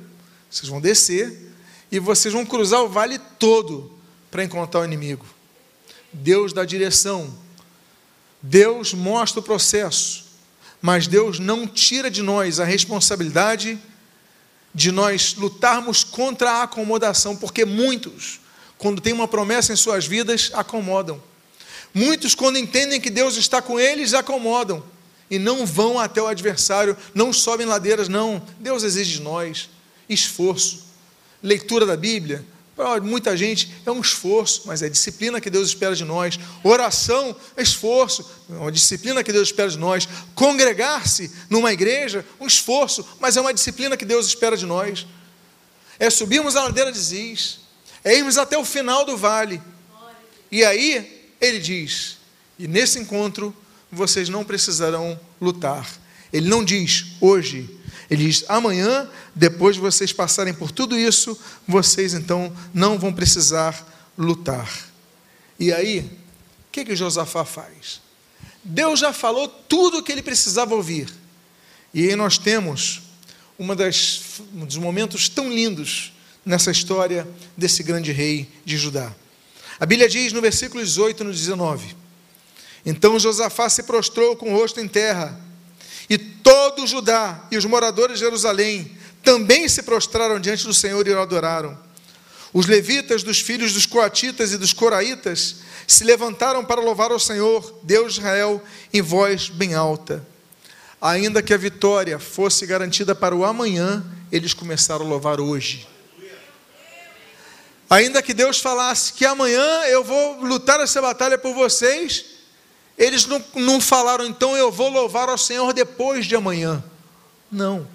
vocês 0.50 0.70
vão 0.70 0.80
descer, 0.80 1.52
e 1.92 2.00
vocês 2.00 2.34
vão 2.34 2.46
cruzar 2.46 2.82
o 2.82 2.90
vale 2.90 3.18
todo 3.40 3.92
para 4.30 4.44
encontrar 4.44 4.82
o 4.82 4.86
inimigo. 4.86 5.26
Deus 6.14 6.54
dá 6.54 6.66
direção, 6.66 7.34
Deus 8.42 8.94
mostra 8.94 9.40
o 9.40 9.44
processo, 9.44 10.26
mas 10.82 11.08
Deus 11.08 11.40
não 11.40 11.68
tira 11.68 12.10
de 12.10 12.22
nós 12.22 12.60
a 12.60 12.66
responsabilidade 12.66 13.80
de 14.74 14.92
nós 14.92 15.36
lutarmos 15.36 16.04
contra 16.04 16.52
a 16.52 16.64
acomodação, 16.64 17.36
porque 17.36 17.66
muitos, 17.66 18.40
quando 18.78 19.02
tem 19.02 19.14
uma 19.14 19.28
promessa 19.28 19.74
em 19.74 19.76
suas 19.76 20.06
vidas, 20.08 20.50
acomodam. 20.54 21.22
Muitos, 21.94 22.34
quando 22.34 22.58
entendem 22.58 23.02
que 23.02 23.10
Deus 23.10 23.36
está 23.36 23.62
com 23.62 23.80
eles, 23.80 24.14
acomodam 24.14 24.84
e 25.30 25.38
não 25.38 25.66
vão 25.66 26.00
até 26.00 26.22
o 26.22 26.28
adversário, 26.28 26.96
não 27.14 27.34
sobem 27.34 27.68
ladeiras, 27.68 28.08
não. 28.08 28.42
Deus 28.60 28.84
exige 28.84 29.18
de 29.18 29.22
nós 29.22 29.70
esforço. 30.10 30.86
Leitura 31.44 31.86
da 31.86 31.98
Bíblia, 31.98 32.46
muita 33.02 33.36
gente 33.36 33.72
é 33.86 33.92
um 33.92 34.02
esforço, 34.02 34.64
mas 34.66 34.82
é 34.82 34.90
disciplina 34.90 35.40
que 35.40 35.50
Deus 35.50 35.70
espera 35.70 35.96
de 35.96 36.04
nós. 36.04 36.40
Oração 36.64 37.36
é 37.56 37.62
esforço, 37.62 38.30
é 38.50 38.54
uma 38.54 38.72
disciplina 38.72 39.24
que 39.24 39.32
Deus 39.32 39.48
espera 39.48 39.70
de 39.70 39.78
nós. 39.78 40.08
Congregar-se 40.36 41.32
numa 41.50 41.72
igreja, 41.72 42.26
um 42.40 42.48
esforço, 42.48 43.06
mas 43.20 43.38
é 43.38 43.42
uma 43.42 43.54
disciplina 43.54 43.96
que 43.96 44.06
Deus 44.06 44.28
espera 44.28 44.58
de 44.58 44.66
nós. 44.66 45.06
É 46.00 46.10
subirmos 46.10 46.56
a 46.56 46.64
ladeira 46.64 46.92
de 46.92 47.00
Ziz, 47.00 47.60
é 48.04 48.16
irmos 48.16 48.38
até 48.38 48.58
o 48.58 48.66
final 48.66 49.06
do 49.06 49.16
vale. 49.16 49.62
E 50.52 50.64
aí 50.66 51.30
ele 51.40 51.60
diz: 51.60 52.18
e 52.58 52.68
nesse 52.68 53.00
encontro 53.00 53.56
vocês 53.92 54.30
não 54.30 54.44
precisarão 54.44 55.20
lutar. 55.40 55.88
Ele 56.32 56.48
não 56.48 56.64
diz 56.64 57.08
hoje, 57.20 57.70
ele 58.12 58.26
diz 58.26 58.44
amanhã, 58.50 59.10
depois 59.34 59.76
de 59.76 59.82
vocês 59.82 60.12
passarem 60.12 60.54
por 60.54 60.70
tudo 60.70 61.00
isso, 61.00 61.40
vocês 61.66 62.14
então 62.14 62.52
não 62.74 63.00
vão 63.00 63.14
precisar 63.14 63.88
lutar. 64.18 64.70
E 65.58 65.72
aí, 65.72 66.00
o 66.00 66.72
que, 66.72 66.84
que 66.84 66.96
Josafá 66.96 67.46
faz? 67.46 68.02
Deus 68.64 69.00
já 69.00 69.14
falou 69.14 69.48
tudo 69.48 70.00
o 70.00 70.04
que 70.04 70.12
ele 70.12 70.22
precisava 70.22 70.76
ouvir. 70.76 71.10
E 71.94 72.10
aí 72.10 72.16
nós 72.16 72.38
temos 72.38 73.02
das, 73.78 74.42
um 74.54 74.66
dos 74.66 74.78
momentos 74.78 75.30
tão 75.30 75.50
lindos 75.50 76.14
nessa 76.46 76.70
história 76.70 77.28
desse 77.56 77.82
grande 77.82 78.12
rei 78.12 78.52
de 78.66 78.78
Judá. 78.78 79.16
A 79.80 79.86
Bíblia 79.86 80.10
diz 80.10 80.34
no 80.34 80.42
versículo 80.42 80.84
18 80.84 81.24
e 81.24 81.26
no 81.26 81.32
19: 81.32 81.96
então 82.86 83.20
Josafá 83.20 83.70
se 83.70 83.84
prostrou 83.84 84.36
com 84.36 84.54
o 84.54 84.58
rosto 84.58 84.80
em 84.80 84.88
terra, 84.88 85.40
e 86.12 86.18
todo 86.18 86.86
Judá 86.86 87.42
e 87.50 87.56
os 87.58 87.64
moradores 87.64 88.20
de 88.20 88.26
Jerusalém 88.26 88.98
também 89.24 89.70
se 89.70 89.82
prostraram 89.82 90.42
diante 90.42 90.66
do 90.66 90.74
Senhor 90.74 91.08
e 91.08 91.12
o 91.12 91.22
adoraram. 91.22 91.80
Os 92.52 92.66
levitas 92.66 93.24
dos 93.24 93.40
filhos 93.40 93.72
dos 93.72 93.86
coatitas 93.86 94.52
e 94.52 94.58
dos 94.58 94.74
coraitas 94.74 95.62
se 95.88 96.04
levantaram 96.04 96.66
para 96.66 96.82
louvar 96.82 97.12
ao 97.12 97.20
Senhor, 97.20 97.80
Deus 97.84 98.16
de 98.16 98.20
Israel, 98.20 98.62
em 98.94 99.02
voz 99.02 99.48
bem 99.48 99.74
alta. 99.74 100.28
Ainda 101.02 101.42
que 101.42 101.54
a 101.54 101.58
vitória 101.58 102.20
fosse 102.20 102.66
garantida 102.66 103.16
para 103.16 103.34
o 103.34 103.46
amanhã, 103.46 104.04
eles 104.30 104.54
começaram 104.54 105.06
a 105.06 105.08
louvar 105.08 105.40
hoje. 105.40 105.88
Ainda 107.90 108.22
que 108.22 108.34
Deus 108.34 108.60
falasse 108.60 109.14
que 109.14 109.26
amanhã 109.26 109.84
eu 109.86 110.04
vou 110.04 110.44
lutar 110.44 110.82
essa 110.82 111.02
batalha 111.02 111.38
por 111.38 111.54
vocês, 111.54 112.31
eles 112.98 113.26
não, 113.26 113.44
não 113.56 113.82
falaram, 113.82 114.26
então 114.26 114.56
eu 114.56 114.72
vou 114.72 114.90
louvar 114.90 115.30
ao 115.30 115.38
Senhor 115.38 115.74
depois 115.74 116.26
de 116.26 116.36
amanhã. 116.36 116.84
Não. 117.52 117.88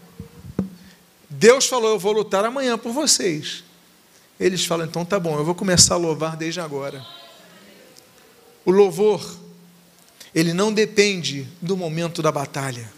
Deus 1.28 1.66
falou, 1.66 1.90
eu 1.90 1.98
vou 1.98 2.12
lutar 2.12 2.44
amanhã 2.44 2.78
por 2.78 2.92
vocês. 2.92 3.64
Eles 4.38 4.64
falam, 4.64 4.86
então 4.86 5.04
tá 5.04 5.18
bom, 5.18 5.38
eu 5.38 5.44
vou 5.44 5.54
começar 5.54 5.94
a 5.94 5.98
louvar 5.98 6.36
desde 6.36 6.60
agora. 6.60 7.04
O 8.64 8.70
louvor, 8.70 9.24
ele 10.34 10.52
não 10.52 10.72
depende 10.72 11.48
do 11.62 11.76
momento 11.76 12.20
da 12.20 12.32
batalha. 12.32 12.92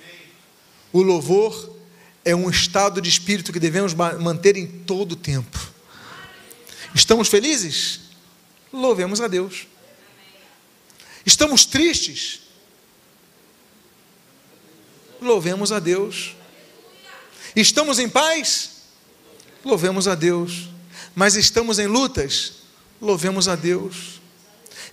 O 0.93 1.03
louvor 1.03 1.77
é 2.25 2.35
um 2.35 2.49
estado 2.49 3.01
de 3.01 3.09
espírito 3.09 3.53
que 3.53 3.61
devemos 3.61 3.95
manter 3.95 4.57
em 4.57 4.67
todo 4.67 5.13
o 5.13 5.17
tempo. 5.17 5.59
Estamos 6.95 7.29
felizes? 7.29 8.01
Louvemos 8.73 9.21
a 9.21 9.29
Deus. 9.29 9.67
Estamos 11.29 11.67
tristes? 11.67 12.41
Louvemos 15.21 15.71
a 15.71 15.79
Deus. 15.79 16.35
Estamos 17.55 17.99
em 17.99 18.09
paz? 18.09 18.71
Louvemos 19.63 20.09
a 20.09 20.15
Deus. 20.15 20.71
Mas 21.15 21.37
estamos 21.37 21.79
em 21.79 21.87
lutas? 21.87 22.55
Louvemos 22.99 23.47
a 23.47 23.57
Deus. 23.57 24.23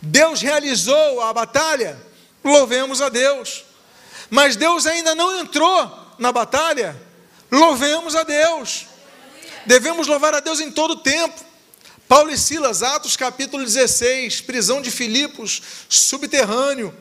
Deus 0.01 0.41
realizou 0.41 1.21
a 1.21 1.31
batalha, 1.31 1.97
louvemos 2.43 2.99
a 2.99 3.07
Deus. 3.07 3.63
Mas 4.29 4.57
Deus 4.57 4.85
ainda 4.85 5.15
não 5.15 5.39
entrou 5.39 5.89
na 6.19 6.33
batalha, 6.33 7.01
louvemos 7.49 8.13
a 8.13 8.23
Deus. 8.23 8.87
Devemos 9.65 10.05
louvar 10.05 10.35
a 10.35 10.41
Deus 10.41 10.59
em 10.59 10.69
todo 10.69 10.97
tempo. 10.97 11.41
Paulo 12.07 12.31
e 12.31 12.37
Silas, 12.37 12.83
Atos 12.83 13.15
capítulo 13.17 13.63
16, 13.63 14.41
prisão 14.41 14.81
de 14.81 14.91
Filipos, 14.91 15.61
subterrâneo, 15.89 16.93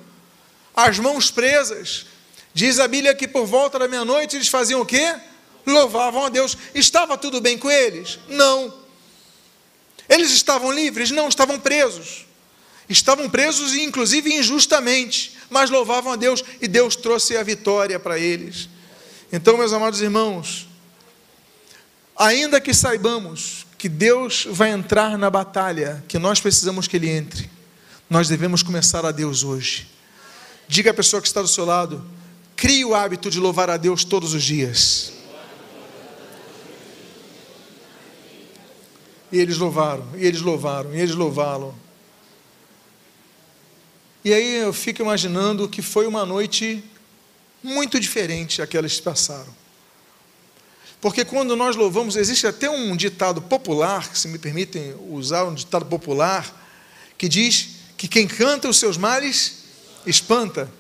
as 0.74 0.98
mãos 0.98 1.30
presas. 1.30 2.06
Diz 2.54 2.78
a 2.78 2.88
Bíblia 2.88 3.14
que 3.14 3.28
por 3.28 3.46
volta 3.46 3.78
da 3.78 3.86
meia-noite 3.86 4.36
eles 4.36 4.48
faziam 4.48 4.80
o 4.80 4.86
quê? 4.86 5.14
Louvavam 5.66 6.24
a 6.24 6.28
Deus. 6.28 6.56
Estava 6.74 7.18
tudo 7.18 7.40
bem 7.40 7.58
com 7.58 7.70
eles? 7.70 8.18
Não. 8.28 8.72
Eles 10.08 10.30
estavam 10.30 10.72
livres? 10.72 11.10
Não, 11.10 11.28
estavam 11.28 11.58
presos. 11.58 12.26
Estavam 12.88 13.28
presos, 13.28 13.74
inclusive 13.74 14.32
injustamente, 14.32 15.36
mas 15.50 15.70
louvavam 15.70 16.12
a 16.12 16.16
Deus 16.16 16.44
e 16.60 16.68
Deus 16.68 16.96
trouxe 16.96 17.36
a 17.36 17.42
vitória 17.42 17.98
para 17.98 18.18
eles. 18.18 18.68
Então, 19.32 19.56
meus 19.56 19.72
amados 19.72 20.00
irmãos, 20.00 20.68
ainda 22.16 22.60
que 22.60 22.72
saibamos 22.72 23.63
que 23.84 23.88
Deus 23.90 24.46
vai 24.50 24.70
entrar 24.70 25.18
na 25.18 25.28
batalha, 25.28 26.02
que 26.08 26.18
nós 26.18 26.40
precisamos 26.40 26.88
que 26.88 26.96
Ele 26.96 27.10
entre, 27.10 27.50
nós 28.08 28.30
devemos 28.30 28.62
começar 28.62 29.04
a 29.04 29.10
Deus 29.10 29.44
hoje. 29.44 29.90
Diga 30.66 30.90
à 30.90 30.94
pessoa 30.94 31.20
que 31.20 31.28
está 31.28 31.42
do 31.42 31.48
seu 31.48 31.66
lado: 31.66 32.02
crie 32.56 32.82
o 32.82 32.94
hábito 32.94 33.28
de 33.30 33.38
louvar 33.38 33.68
a 33.68 33.76
Deus 33.76 34.02
todos 34.02 34.32
os 34.32 34.42
dias. 34.42 35.12
E 39.30 39.38
eles 39.38 39.58
louvaram, 39.58 40.08
e 40.16 40.24
eles 40.24 40.40
louvaram, 40.40 40.94
e 40.94 40.98
eles 40.98 41.14
louvaram. 41.14 41.74
E 44.24 44.32
aí 44.32 44.62
eu 44.62 44.72
fico 44.72 45.02
imaginando 45.02 45.68
que 45.68 45.82
foi 45.82 46.06
uma 46.06 46.24
noite 46.24 46.82
muito 47.62 48.00
diferente 48.00 48.62
aquela 48.62 48.88
que 48.88 49.02
passaram. 49.02 49.63
Porque 51.04 51.22
quando 51.22 51.54
nós 51.54 51.76
louvamos, 51.76 52.16
existe 52.16 52.46
até 52.46 52.70
um 52.70 52.96
ditado 52.96 53.42
popular, 53.42 54.16
se 54.16 54.26
me 54.26 54.38
permitem 54.38 54.94
usar 55.10 55.44
um 55.44 55.52
ditado 55.52 55.84
popular, 55.84 56.64
que 57.18 57.28
diz 57.28 57.72
que 57.94 58.08
quem 58.08 58.26
canta 58.26 58.70
os 58.70 58.78
seus 58.78 58.96
males 58.96 59.64
espanta. 60.06 60.72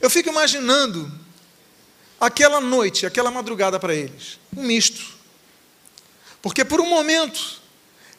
Eu 0.00 0.10
fico 0.10 0.30
imaginando 0.30 1.08
aquela 2.18 2.60
noite, 2.60 3.06
aquela 3.06 3.30
madrugada 3.30 3.78
para 3.78 3.94
eles, 3.94 4.40
um 4.56 4.64
misto. 4.64 5.14
Porque 6.42 6.64
por 6.64 6.80
um 6.80 6.88
momento 6.88 7.62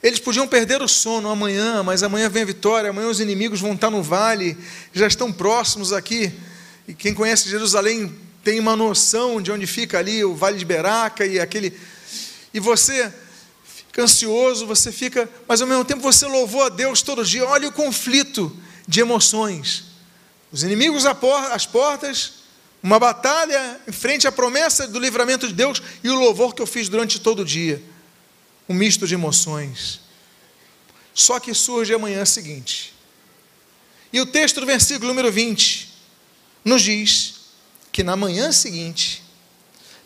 eles 0.02 0.22
podiam 0.22 0.48
perder 0.48 0.82
o 0.82 0.88
sono 0.88 1.30
amanhã, 1.30 1.84
mas 1.84 2.04
amanhã 2.04 2.30
vem 2.30 2.44
a 2.44 2.46
vitória, 2.46 2.92
amanhã 2.92 3.10
os 3.10 3.20
inimigos 3.20 3.60
vão 3.60 3.74
estar 3.74 3.90
no 3.90 4.02
vale, 4.02 4.58
já 4.94 5.08
estão 5.08 5.30
próximos 5.30 5.92
aqui. 5.92 6.32
E 6.88 6.94
quem 6.94 7.14
conhece 7.14 7.50
Jerusalém 7.50 8.29
tem 8.44 8.60
uma 8.60 8.76
noção 8.76 9.42
de 9.42 9.52
onde 9.52 9.68
fica 9.68 10.00
ali 10.00 10.24
o 10.24 10.36
Vale 10.36 10.58
de 10.58 10.66
Beraca 10.66 11.26
e 11.26 11.40
aquele. 11.40 11.78
E 12.54 12.60
você 12.60 13.14
fica 13.64 14.04
ansioso, 14.04 14.66
você 14.66 14.92
fica, 14.92 15.30
mas 15.48 15.62
ao 15.62 15.68
mesmo 15.68 15.86
tempo 15.86 16.02
você 16.02 16.26
louvou 16.26 16.64
a 16.64 16.70
Deus 16.70 17.02
todo 17.02 17.24
dia. 17.26 17.46
Olha 17.46 17.68
o 17.68 17.72
conflito 17.72 18.56
de 18.88 19.00
emoções. 19.02 19.86
Os 20.52 20.64
inimigos 20.64 21.06
às 21.06 21.66
portas, 21.66 22.34
uma 22.82 22.98
batalha 22.98 23.80
em 23.88 23.92
frente 23.92 24.28
à 24.28 24.32
promessa 24.32 24.88
do 24.88 25.00
livramento 25.00 25.48
de 25.48 25.54
Deus 25.54 25.82
e 26.04 26.10
o 26.10 26.16
louvor 26.16 26.56
que 26.56 26.62
eu 26.62 26.68
fiz 26.68 26.90
durante 26.90 27.20
todo 27.20 27.42
o 27.42 27.46
dia 27.46 27.84
um 28.68 28.74
misto 28.74 29.08
de 29.08 29.16
emoções. 29.16 30.00
Só 31.14 31.40
que 31.40 31.54
surge 31.54 31.94
a 31.94 32.00
manhã 32.00 32.24
seguinte. 32.24 32.94
E 34.14 34.22
o 34.22 34.26
texto 34.28 34.60
do 34.60 34.66
versículo 34.66 35.08
número 35.08 35.32
20 35.32 35.90
nos 36.64 36.82
diz 36.84 37.39
que 37.92 38.04
na 38.04 38.16
manhã 38.16 38.52
seguinte 38.52 39.24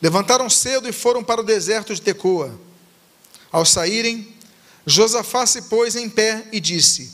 levantaram 0.02 0.50
cedo 0.50 0.88
e 0.88 0.94
foram 0.94 1.24
para 1.24 1.42
o 1.42 1.46
deserto 1.46 1.94
de 1.94 2.02
Tecoa. 2.02 2.60
Ao 3.52 3.66
saírem, 3.66 4.34
Josafá 4.86 5.46
se 5.46 5.64
pôs 5.64 5.96
em 5.96 6.10
pé 6.10 6.46
e 6.52 6.60
disse: 6.60 7.12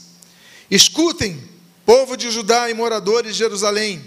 Escutem, 0.70 1.42
povo 1.84 2.16
de 2.16 2.30
Judá 2.30 2.70
e 2.70 2.74
moradores 2.74 3.32
de 3.32 3.38
Jerusalém, 3.38 4.04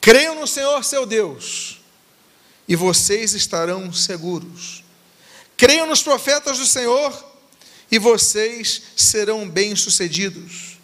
creiam 0.00 0.34
no 0.34 0.46
Senhor 0.46 0.84
seu 0.84 1.06
Deus, 1.06 1.80
e 2.66 2.74
vocês 2.74 3.34
estarão 3.34 3.92
seguros. 3.92 4.84
Creiam 5.56 5.86
nos 5.86 6.02
profetas 6.02 6.58
do 6.58 6.66
Senhor 6.66 7.34
e 7.90 7.98
vocês 7.98 8.82
serão 8.96 9.48
bem-sucedidos. 9.48 10.78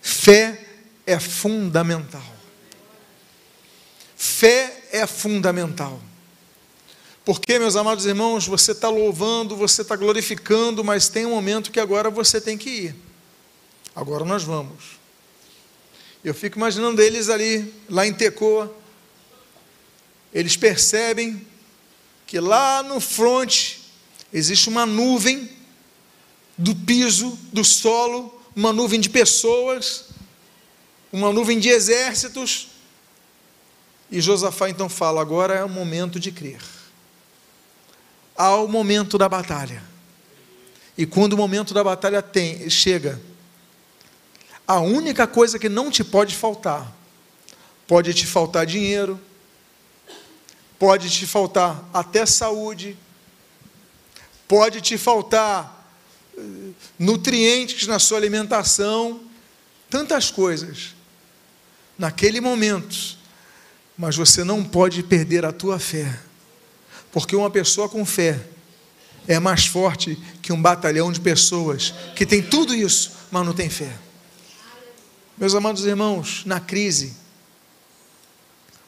Fé 0.00 0.66
é 1.06 1.18
fundamental. 1.18 2.31
Fé 4.24 4.84
é 4.92 5.04
fundamental. 5.04 6.00
Porque, 7.24 7.58
meus 7.58 7.74
amados 7.74 8.06
irmãos, 8.06 8.46
você 8.46 8.70
está 8.70 8.88
louvando, 8.88 9.56
você 9.56 9.82
está 9.82 9.96
glorificando, 9.96 10.84
mas 10.84 11.08
tem 11.08 11.26
um 11.26 11.30
momento 11.30 11.72
que 11.72 11.80
agora 11.80 12.08
você 12.08 12.40
tem 12.40 12.56
que 12.56 12.70
ir. 12.70 12.96
Agora 13.96 14.24
nós 14.24 14.44
vamos. 14.44 15.00
Eu 16.22 16.32
fico 16.32 16.56
imaginando 16.56 17.02
eles 17.02 17.28
ali, 17.28 17.74
lá 17.90 18.06
em 18.06 18.14
Tecoa. 18.14 18.72
Eles 20.32 20.56
percebem 20.56 21.44
que 22.24 22.38
lá 22.38 22.80
no 22.80 23.00
fronte 23.00 23.90
existe 24.32 24.68
uma 24.68 24.86
nuvem 24.86 25.50
do 26.56 26.76
piso, 26.76 27.36
do 27.52 27.64
solo, 27.64 28.40
uma 28.54 28.72
nuvem 28.72 29.00
de 29.00 29.10
pessoas, 29.10 30.04
uma 31.12 31.32
nuvem 31.32 31.58
de 31.58 31.70
exércitos. 31.70 32.68
E 34.12 34.20
Josafá 34.20 34.68
então 34.68 34.90
fala: 34.90 35.22
agora 35.22 35.54
é 35.54 35.64
o 35.64 35.68
momento 35.70 36.20
de 36.20 36.30
crer. 36.30 36.60
Há 38.36 38.56
o 38.56 38.68
momento 38.68 39.16
da 39.16 39.26
batalha. 39.26 39.82
E 40.98 41.06
quando 41.06 41.32
o 41.32 41.36
momento 41.36 41.72
da 41.72 41.82
batalha 41.82 42.20
tem, 42.20 42.68
chega, 42.68 43.18
a 44.68 44.80
única 44.80 45.26
coisa 45.26 45.58
que 45.58 45.70
não 45.70 45.90
te 45.90 46.04
pode 46.04 46.36
faltar, 46.36 46.94
pode 47.86 48.12
te 48.12 48.26
faltar 48.26 48.66
dinheiro, 48.66 49.18
pode 50.78 51.08
te 51.08 51.26
faltar 51.26 51.82
até 51.94 52.26
saúde, 52.26 52.98
pode 54.46 54.82
te 54.82 54.98
faltar 54.98 55.90
eh, 56.36 56.42
nutrientes 56.98 57.86
na 57.86 57.98
sua 57.98 58.18
alimentação, 58.18 59.22
tantas 59.88 60.30
coisas. 60.30 60.94
Naquele 61.98 62.40
momento, 62.40 63.21
mas 63.96 64.16
você 64.16 64.42
não 64.42 64.64
pode 64.64 65.02
perder 65.02 65.44
a 65.44 65.52
tua 65.52 65.78
fé, 65.78 66.18
porque 67.10 67.36
uma 67.36 67.50
pessoa 67.50 67.88
com 67.88 68.04
fé 68.04 68.40
é 69.28 69.38
mais 69.38 69.66
forte 69.66 70.18
que 70.40 70.52
um 70.52 70.60
batalhão 70.60 71.12
de 71.12 71.20
pessoas 71.20 71.94
que 72.16 72.26
tem 72.26 72.42
tudo 72.42 72.74
isso, 72.74 73.12
mas 73.30 73.46
não 73.46 73.52
tem 73.52 73.68
fé. 73.68 73.92
Meus 75.36 75.54
amados 75.54 75.84
irmãos, 75.84 76.42
na 76.44 76.60
crise, 76.60 77.14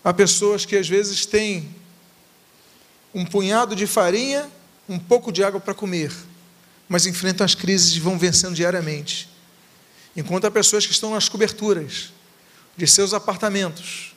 há 0.03 0.13
pessoas 0.13 0.65
que 0.65 0.77
às 0.77 0.89
vezes 0.89 1.25
têm 1.27 1.75
um 3.15 3.25
punhado 3.25 3.77
de 3.77 3.87
farinha 3.87 4.51
um 4.89 4.99
pouco 4.99 5.33
de 5.33 5.43
água 5.43 5.61
para 5.61 5.75
comer, 5.75 6.13
mas 6.89 7.07
enfrentam 7.07 7.45
as 7.45 7.55
crises 7.55 7.97
e 7.97 8.01
vão 8.01 8.19
vencendo 8.19 8.55
diariamente. 8.55 9.29
Enquanto 10.17 10.47
há 10.47 10.51
pessoas 10.51 10.87
que 10.87 10.93
estão 10.93 11.13
nas 11.13 11.29
coberturas 11.29 12.13
de 12.77 12.87
seus 12.87 13.15
apartamentos, 13.15 14.14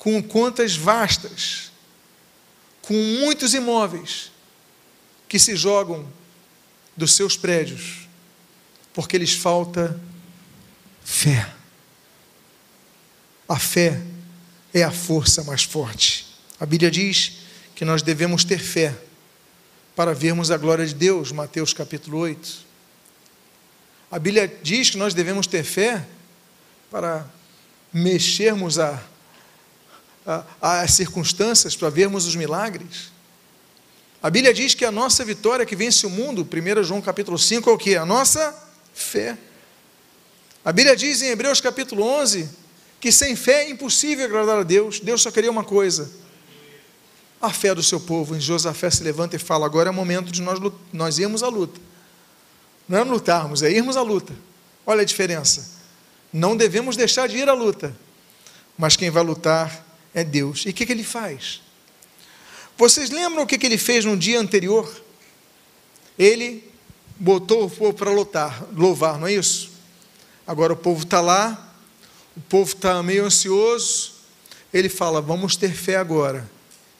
com 0.00 0.22
contas 0.22 0.76
vastas, 0.76 1.70
com 2.80 2.94
muitos 2.94 3.52
imóveis, 3.52 4.32
que 5.28 5.38
se 5.38 5.54
jogam 5.54 6.10
dos 6.96 7.12
seus 7.12 7.36
prédios, 7.36 8.08
porque 8.94 9.18
lhes 9.18 9.34
falta 9.34 10.00
fé. 11.04 11.52
A 13.46 13.58
fé 13.58 14.00
é 14.72 14.82
a 14.82 14.90
força 14.90 15.44
mais 15.44 15.64
forte. 15.64 16.34
A 16.58 16.64
Bíblia 16.64 16.90
diz 16.90 17.32
que 17.74 17.84
nós 17.84 18.00
devemos 18.00 18.42
ter 18.42 18.58
fé 18.58 18.96
para 19.94 20.14
vermos 20.14 20.50
a 20.50 20.56
glória 20.56 20.86
de 20.86 20.94
Deus, 20.94 21.30
Mateus 21.30 21.74
capítulo 21.74 22.16
8. 22.20 22.64
A 24.10 24.18
Bíblia 24.18 24.48
diz 24.62 24.88
que 24.88 24.96
nós 24.96 25.12
devemos 25.12 25.46
ter 25.46 25.62
fé 25.62 26.06
para 26.90 27.28
mexermos 27.92 28.78
a, 28.78 29.02
as 30.60 30.92
circunstâncias, 30.92 31.76
para 31.76 31.90
vermos 31.90 32.26
os 32.26 32.36
milagres. 32.36 33.12
A 34.22 34.28
Bíblia 34.28 34.52
diz 34.52 34.74
que 34.74 34.84
a 34.84 34.92
nossa 34.92 35.24
vitória 35.24 35.64
que 35.64 35.74
vence 35.74 36.06
o 36.06 36.10
mundo, 36.10 36.46
1 36.46 36.82
João 36.84 37.00
capítulo 37.00 37.38
5, 37.38 37.70
é 37.70 37.72
o 37.72 37.78
que? 37.78 37.96
A 37.96 38.04
nossa 38.04 38.54
fé. 38.92 39.36
A 40.64 40.72
Bíblia 40.72 40.94
diz 40.94 41.22
em 41.22 41.28
Hebreus 41.28 41.60
capítulo 41.60 42.02
11 42.02 42.48
que 43.00 43.10
sem 43.10 43.34
fé 43.34 43.64
é 43.64 43.70
impossível 43.70 44.26
agradar 44.26 44.58
a 44.58 44.62
Deus. 44.62 45.00
Deus 45.00 45.22
só 45.22 45.30
queria 45.30 45.50
uma 45.50 45.64
coisa: 45.64 46.10
a 47.40 47.50
fé 47.50 47.74
do 47.74 47.82
seu 47.82 47.98
povo. 47.98 48.36
Em 48.36 48.40
Josafé 48.40 48.90
se 48.90 49.02
levanta 49.02 49.36
e 49.36 49.38
fala: 49.38 49.64
agora 49.64 49.88
é 49.88 49.92
o 49.92 49.94
momento 49.94 50.30
de 50.30 50.42
nós, 50.42 50.58
nós 50.92 51.18
irmos 51.18 51.42
à 51.42 51.48
luta. 51.48 51.80
Não 52.86 52.98
é 52.98 53.04
lutarmos, 53.04 53.62
é 53.62 53.70
irmos 53.70 53.96
à 53.96 54.02
luta. 54.02 54.34
Olha 54.84 55.00
a 55.00 55.04
diferença. 55.04 55.80
Não 56.32 56.56
devemos 56.56 56.96
deixar 56.96 57.26
de 57.26 57.38
ir 57.38 57.48
à 57.48 57.54
luta, 57.54 57.96
mas 58.76 58.96
quem 58.96 59.10
vai 59.10 59.22
lutar 59.22 59.89
é 60.14 60.24
Deus. 60.24 60.64
E 60.66 60.70
o 60.70 60.72
que, 60.72 60.86
que 60.86 60.92
ele 60.92 61.04
faz? 61.04 61.60
Vocês 62.76 63.10
lembram 63.10 63.42
o 63.42 63.46
que, 63.46 63.58
que 63.58 63.66
ele 63.66 63.78
fez 63.78 64.04
no 64.04 64.16
dia 64.16 64.40
anterior? 64.40 64.90
Ele 66.18 66.64
botou 67.18 67.66
o 67.66 67.70
povo 67.70 67.92
para 67.92 68.10
lutar, 68.10 68.66
louvar, 68.74 69.18
não 69.18 69.26
é 69.26 69.34
isso? 69.34 69.70
Agora 70.46 70.72
o 70.72 70.76
povo 70.76 71.04
está 71.04 71.20
lá, 71.20 71.74
o 72.36 72.40
povo 72.40 72.72
está 72.72 73.02
meio 73.02 73.24
ansioso, 73.24 74.14
ele 74.72 74.88
fala: 74.88 75.20
vamos 75.20 75.56
ter 75.56 75.72
fé 75.72 75.96
agora. 75.96 76.50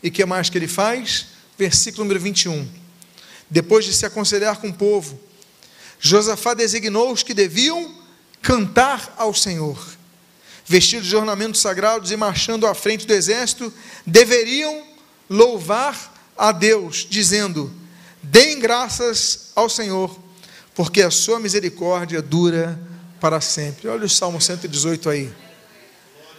E 0.02 0.08
o 0.08 0.12
que 0.12 0.24
mais 0.24 0.48
que 0.48 0.58
ele 0.58 0.68
faz? 0.68 1.28
Versículo 1.58 2.04
número 2.04 2.20
21. 2.20 2.68
Depois 3.48 3.84
de 3.84 3.92
se 3.92 4.06
aconselhar 4.06 4.58
com 4.58 4.68
o 4.68 4.74
povo, 4.74 5.18
Josafá 5.98 6.54
designou 6.54 7.12
os 7.12 7.22
que 7.22 7.34
deviam 7.34 7.94
cantar 8.40 9.14
ao 9.18 9.34
Senhor. 9.34 9.78
Vestidos 10.70 11.08
de 11.08 11.16
ornamentos 11.16 11.60
sagrados 11.60 12.12
e 12.12 12.16
marchando 12.16 12.64
à 12.64 12.76
frente 12.76 13.04
do 13.04 13.12
exército, 13.12 13.74
deveriam 14.06 14.84
louvar 15.28 16.14
a 16.38 16.52
Deus, 16.52 17.04
dizendo: 17.10 17.74
Deem 18.22 18.60
graças 18.60 19.50
ao 19.56 19.68
Senhor, 19.68 20.16
porque 20.72 21.02
a 21.02 21.10
sua 21.10 21.40
misericórdia 21.40 22.22
dura 22.22 22.80
para 23.20 23.40
sempre. 23.40 23.88
Olha 23.88 24.04
o 24.04 24.08
Salmo 24.08 24.40
118 24.40 25.10
aí. 25.10 25.32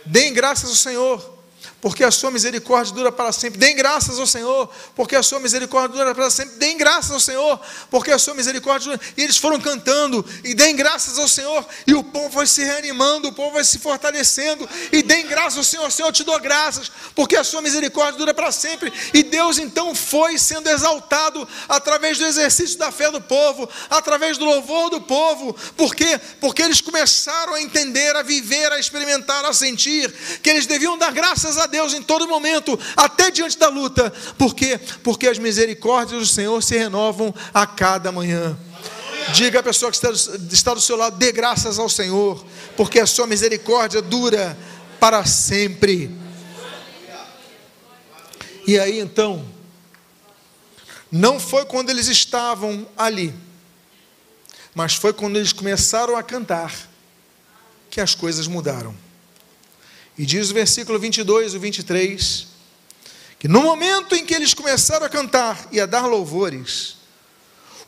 Deem 0.05 0.33
graças 0.33 0.69
ao 0.69 0.75
Senhor, 0.77 1.37
porque 1.81 2.03
a 2.03 2.11
sua 2.11 2.29
misericórdia 2.29 2.93
dura 2.93 3.11
para 3.11 3.31
sempre. 3.31 3.59
Deem 3.59 3.75
graças 3.75 4.19
ao 4.19 4.27
Senhor, 4.27 4.69
porque 4.95 5.15
a 5.15 5.23
sua 5.23 5.39
misericórdia 5.39 5.97
dura 5.97 6.13
para 6.13 6.29
sempre. 6.29 6.55
Deem 6.57 6.77
graças 6.77 7.11
ao 7.11 7.19
Senhor, 7.19 7.59
porque 7.89 8.11
a 8.11 8.19
sua 8.19 8.35
misericórdia 8.35 8.91
dura. 8.91 9.01
E 9.17 9.23
eles 9.23 9.37
foram 9.37 9.59
cantando, 9.59 10.23
e 10.43 10.53
deem 10.53 10.75
graças 10.75 11.17
ao 11.17 11.27
Senhor, 11.27 11.65
e 11.87 11.93
o 11.93 12.03
povo 12.03 12.29
vai 12.29 12.45
se 12.45 12.63
reanimando, 12.63 13.29
o 13.29 13.33
povo 13.33 13.55
vai 13.55 13.63
se 13.63 13.79
fortalecendo, 13.79 14.69
e 14.91 15.01
deem 15.01 15.25
graças 15.27 15.57
ao 15.57 15.63
Senhor, 15.63 15.91
Senhor, 15.91 16.09
eu 16.09 16.13
te 16.13 16.23
dou 16.23 16.39
graças, 16.39 16.91
porque 17.15 17.35
a 17.35 17.43
sua 17.43 17.61
misericórdia 17.61 18.17
dura 18.17 18.33
para 18.33 18.51
sempre. 18.51 18.93
E 19.13 19.23
Deus 19.23 19.57
então 19.57 19.95
foi 19.95 20.37
sendo 20.37 20.69
exaltado 20.69 21.47
através 21.67 22.17
do 22.17 22.25
exercício 22.25 22.77
da 22.77 22.91
fé 22.91 23.09
do 23.09 23.19
povo, 23.19 23.67
através 23.89 24.37
do 24.37 24.45
louvor 24.45 24.89
do 24.89 25.01
povo. 25.01 25.55
Por 25.75 25.95
quê? 25.95 26.19
Porque 26.39 26.61
eles 26.61 26.79
começaram 26.79 27.55
a 27.55 27.61
entender, 27.61 28.15
a 28.15 28.21
viver, 28.21 28.71
a 28.71 28.79
experimentar, 28.79 29.43
a 29.45 29.53
sentir 29.53 30.13
que 30.43 30.49
eles 30.49 30.67
deviam 30.67 30.97
dar 30.97 31.11
graças 31.11 31.57
a 31.57 31.70
Deus 31.71 31.93
em 31.93 32.03
todo 32.03 32.27
momento, 32.27 32.77
até 32.95 33.31
diante 33.31 33.57
da 33.57 33.69
luta. 33.69 34.11
Por 34.37 34.53
quê? 34.53 34.79
Porque 35.03 35.27
as 35.27 35.39
misericórdias 35.39 36.19
do 36.19 36.27
Senhor 36.27 36.61
se 36.61 36.77
renovam 36.77 37.33
a 37.53 37.65
cada 37.65 38.11
manhã. 38.11 38.55
Diga 39.33 39.59
à 39.59 39.63
pessoa 39.63 39.91
que 39.91 39.97
está 40.53 40.73
do 40.73 40.81
seu 40.81 40.97
lado: 40.97 41.17
dê 41.17 41.31
graças 41.31 41.79
ao 41.79 41.89
Senhor, 41.89 42.45
porque 42.75 42.99
a 42.99 43.07
sua 43.07 43.25
misericórdia 43.25 44.01
dura 44.01 44.57
para 44.99 45.25
sempre. 45.25 46.11
E 48.67 48.77
aí 48.77 48.99
então, 48.99 49.43
não 51.11 51.39
foi 51.39 51.65
quando 51.65 51.89
eles 51.89 52.07
estavam 52.07 52.87
ali, 52.97 53.33
mas 54.73 54.93
foi 54.93 55.13
quando 55.13 55.37
eles 55.37 55.51
começaram 55.51 56.15
a 56.15 56.23
cantar 56.23 56.73
que 57.89 57.99
as 57.99 58.15
coisas 58.15 58.47
mudaram. 58.47 58.95
E 60.21 60.25
diz 60.27 60.51
o 60.51 60.53
versículo 60.53 60.99
22 60.99 61.55
e 61.55 61.57
23 61.57 62.47
que 63.39 63.47
no 63.47 63.63
momento 63.63 64.13
em 64.13 64.23
que 64.23 64.35
eles 64.35 64.53
começaram 64.53 65.03
a 65.03 65.09
cantar 65.09 65.67
e 65.71 65.81
a 65.81 65.87
dar 65.87 66.05
louvores, 66.05 66.97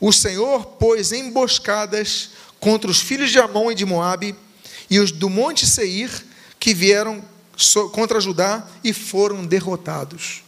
o 0.00 0.12
Senhor 0.12 0.66
pôs 0.66 1.12
emboscadas 1.12 2.30
contra 2.58 2.90
os 2.90 3.00
filhos 3.00 3.30
de 3.30 3.38
Amon 3.38 3.70
e 3.70 3.76
de 3.76 3.86
Moabe 3.86 4.34
e 4.90 4.98
os 4.98 5.12
do 5.12 5.30
monte 5.30 5.64
Seir 5.64 6.10
que 6.58 6.74
vieram 6.74 7.24
contra 7.92 8.20
Judá 8.20 8.66
e 8.82 8.92
foram 8.92 9.46
derrotados. 9.46 10.42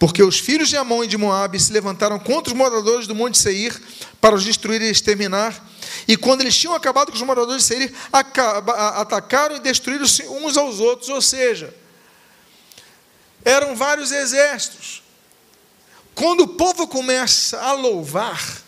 Porque 0.00 0.22
os 0.22 0.38
filhos 0.38 0.70
de 0.70 0.78
Amon 0.78 1.04
e 1.04 1.06
de 1.06 1.18
Moabe 1.18 1.60
se 1.60 1.70
levantaram 1.70 2.18
contra 2.18 2.50
os 2.50 2.58
moradores 2.58 3.06
do 3.06 3.14
monte 3.14 3.36
Seir 3.36 3.78
para 4.18 4.34
os 4.34 4.42
destruir 4.42 4.80
e 4.80 4.88
exterminar, 4.90 5.62
e 6.08 6.16
quando 6.16 6.40
eles 6.40 6.56
tinham 6.56 6.74
acabado 6.74 7.08
com 7.08 7.16
os 7.16 7.22
moradores 7.22 7.64
de 7.64 7.68
Seir, 7.68 7.92
atacaram 8.10 9.56
e 9.56 9.60
destruíram 9.60 10.06
uns 10.42 10.56
aos 10.56 10.80
outros, 10.80 11.10
ou 11.10 11.20
seja, 11.20 11.74
eram 13.44 13.76
vários 13.76 14.10
exércitos. 14.10 15.02
Quando 16.14 16.44
o 16.44 16.48
povo 16.48 16.88
começa 16.88 17.60
a 17.60 17.72
louvar, 17.72 18.62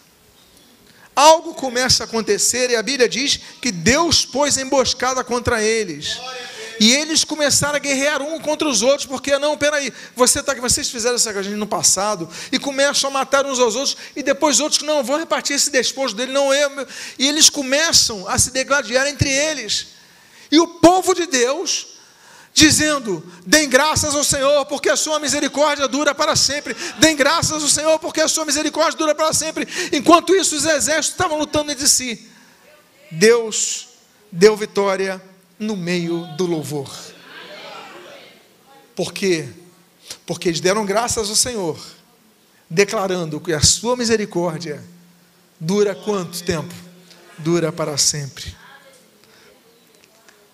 algo 1.16 1.55
começa 1.55 2.05
a 2.05 2.07
acontecer, 2.07 2.68
e 2.68 2.76
a 2.76 2.83
Bíblia 2.83 3.09
diz 3.09 3.41
que 3.62 3.72
Deus 3.72 4.26
pôs 4.26 4.59
emboscada 4.59 5.24
contra 5.24 5.62
eles. 5.62 6.20
E 6.79 6.93
eles 6.93 7.25
começaram 7.25 7.77
a 7.77 7.79
guerrear 7.79 8.23
um 8.23 8.39
contra 8.41 8.68
os 8.68 8.83
outros, 8.83 9.07
porque 9.07 9.39
não, 9.39 9.57
peraí, 9.57 9.93
você 10.14 10.43
tá, 10.43 10.55
vocês 10.55 10.91
fizeram 10.91 11.16
essa 11.16 11.33
coisa 11.33 11.51
no 11.51 11.66
passado, 11.66 12.29
e 12.51 12.59
começam 12.59 13.11
a 13.11 13.12
matar 13.12 13.47
uns 13.47 13.59
aos 13.59 13.75
outros, 13.75 13.97
e 14.14 14.23
depois 14.23 14.61
outros 14.61 14.79
que 14.79 14.85
não 14.85 15.03
vão 15.03 15.18
repartir 15.18 15.57
esse 15.57 15.70
despojo 15.70 16.14
dele, 16.14 16.33
não 16.33 16.53
eu. 16.53 16.70
E 17.18 17.29
eles 17.29 17.51
começam 17.51 18.29
a 18.29 18.39
se 18.39 18.51
degladiar 18.51 19.07
entre 19.07 19.31
eles. 19.31 19.89
E 20.51 20.59
o 20.61 20.66
povo 20.66 21.14
de 21.14 21.27
Deus, 21.27 21.87
dizendo: 22.53 23.25
Deem 23.47 23.68
graças 23.68 24.14
ao 24.14 24.25
Senhor, 24.25 24.66
porque 24.66 24.89
a 24.89 24.97
sua 24.97 25.18
misericórdia 25.18 25.89
dura 25.89 26.14
para 26.14 26.37
sempre. 26.37 26.77
Deem 26.99 27.16
graças 27.16 27.62
ao 27.62 27.68
Senhor, 27.68 27.99
porque 27.99 28.20
a 28.20 28.29
sua 28.29 28.45
misericórdia 28.45 28.99
dura 28.99 29.14
para 29.14 29.33
sempre. 29.33 29.66
Enquanto 29.93 30.35
isso, 30.35 30.57
os 30.57 30.64
exércitos 30.64 31.11
estavam 31.11 31.39
lutando 31.39 31.73
entre 31.73 31.89
si. 31.89 32.29
Deus 33.11 33.89
deu 34.31 34.57
vitória 34.57 35.23
no 35.63 35.77
meio 35.77 36.27
do 36.37 36.45
louvor. 36.45 36.91
Por 38.95 39.13
quê? 39.13 39.49
Porque 40.27 40.49
eles 40.49 40.61
deram 40.61 40.85
graças 40.85 41.29
ao 41.31 41.37
Senhor, 41.37 41.81
declarando 42.69 43.41
que 43.41 43.53
a 43.53 43.61
sua 43.61 43.97
misericórdia 43.97 44.83
dura 45.59 45.95
quanto 45.95 46.43
tempo? 46.43 46.75
Dura 47.39 47.73
para 47.73 47.97
sempre. 47.97 48.55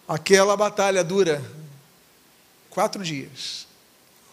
Aquela 0.07 0.57
batalha 0.57 1.03
dura 1.03 1.43
quatro 2.71 3.03
dias. 3.03 3.67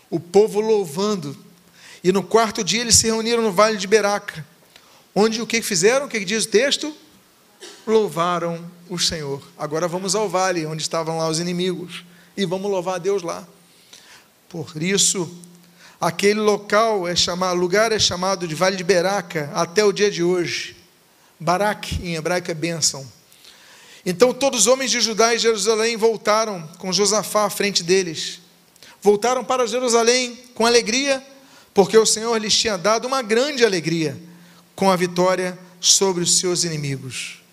O 0.09 0.19
povo 0.19 0.59
louvando. 0.61 1.36
E 2.03 2.11
no 2.11 2.21
quarto 2.21 2.63
dia 2.63 2.82
eles 2.82 2.95
se 2.95 3.07
reuniram 3.07 3.41
no 3.41 3.51
vale 3.51 3.78
de 3.78 3.88
Beraca. 3.88 4.45
Onde 5.13 5.41
o 5.41 5.47
que 5.47 5.61
fizeram? 5.61 6.05
O 6.05 6.09
que 6.09 6.23
diz 6.23 6.45
o 6.45 6.49
texto? 6.49 6.95
Louvaram 7.86 8.63
o 8.89 8.97
Senhor. 8.97 9.41
Agora 9.57 9.88
vamos 9.88 10.16
ao 10.16 10.30
vale, 10.30 10.66
onde 10.66 10.82
estavam 10.82 11.18
lá 11.18 11.28
os 11.28 11.39
inimigos, 11.39 12.03
e 12.36 12.45
vamos 12.45 12.70
louvar 12.70 12.95
a 12.95 12.99
Deus 12.99 13.24
lá. 13.24 13.47
Por 14.49 14.82
isso, 14.82 15.30
aquele 15.99 16.39
local 16.39 17.07
é 17.07 17.16
chamado, 17.16 17.59
lugar 17.59 17.91
é 17.91 17.99
chamado 17.99 18.47
de 18.47 18.55
Vale 18.55 18.76
de 18.76 18.84
Beraca 18.84 19.51
até 19.53 19.84
o 19.84 19.91
dia 19.91 20.09
de 20.09 20.24
hoje. 20.24 20.76
Barak 21.39 21.95
em 22.01 22.16
hebraico 22.16 22.49
é 22.49 22.53
bênção. 22.53 23.05
Então 24.05 24.34
todos 24.34 24.61
os 24.61 24.68
homens 24.68 24.91
de 24.91 25.01
Judá 25.01 25.34
e 25.34 25.39
Jerusalém 25.39 25.97
voltaram 25.97 26.61
com 26.78 26.93
Josafá 26.93 27.45
à 27.45 27.49
frente 27.49 27.84
deles. 27.84 28.39
Voltaram 29.01 29.43
para 29.43 29.68
Jerusalém 29.68 30.39
com 30.53 30.66
alegria, 30.66 31.26
porque 31.74 31.97
o 31.97 32.05
Senhor 32.05 32.38
lhes 32.38 32.55
tinha 32.55 32.78
dado 32.78 33.07
uma 33.07 33.22
grande 33.22 33.66
alegria 33.66 34.18
com 34.76 34.91
a 34.91 34.95
vitória 34.95 35.57
sobre 35.80 36.24
os 36.24 36.38
seus 36.38 36.63
inimigos. 36.63 37.44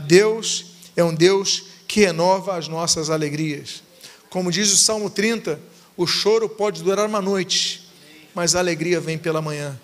Deus 0.00 0.66
é 0.96 1.02
um 1.02 1.14
Deus 1.14 1.64
que 1.86 2.00
renova 2.00 2.56
as 2.56 2.68
nossas 2.68 3.10
alegrias. 3.10 3.82
Como 4.30 4.52
diz 4.52 4.72
o 4.72 4.76
Salmo 4.76 5.08
30, 5.08 5.58
o 5.96 6.06
choro 6.06 6.48
pode 6.48 6.82
durar 6.82 7.06
uma 7.06 7.22
noite, 7.22 7.88
mas 8.34 8.54
a 8.54 8.58
alegria 8.58 9.00
vem 9.00 9.16
pela 9.16 9.40
manhã. 9.40 9.78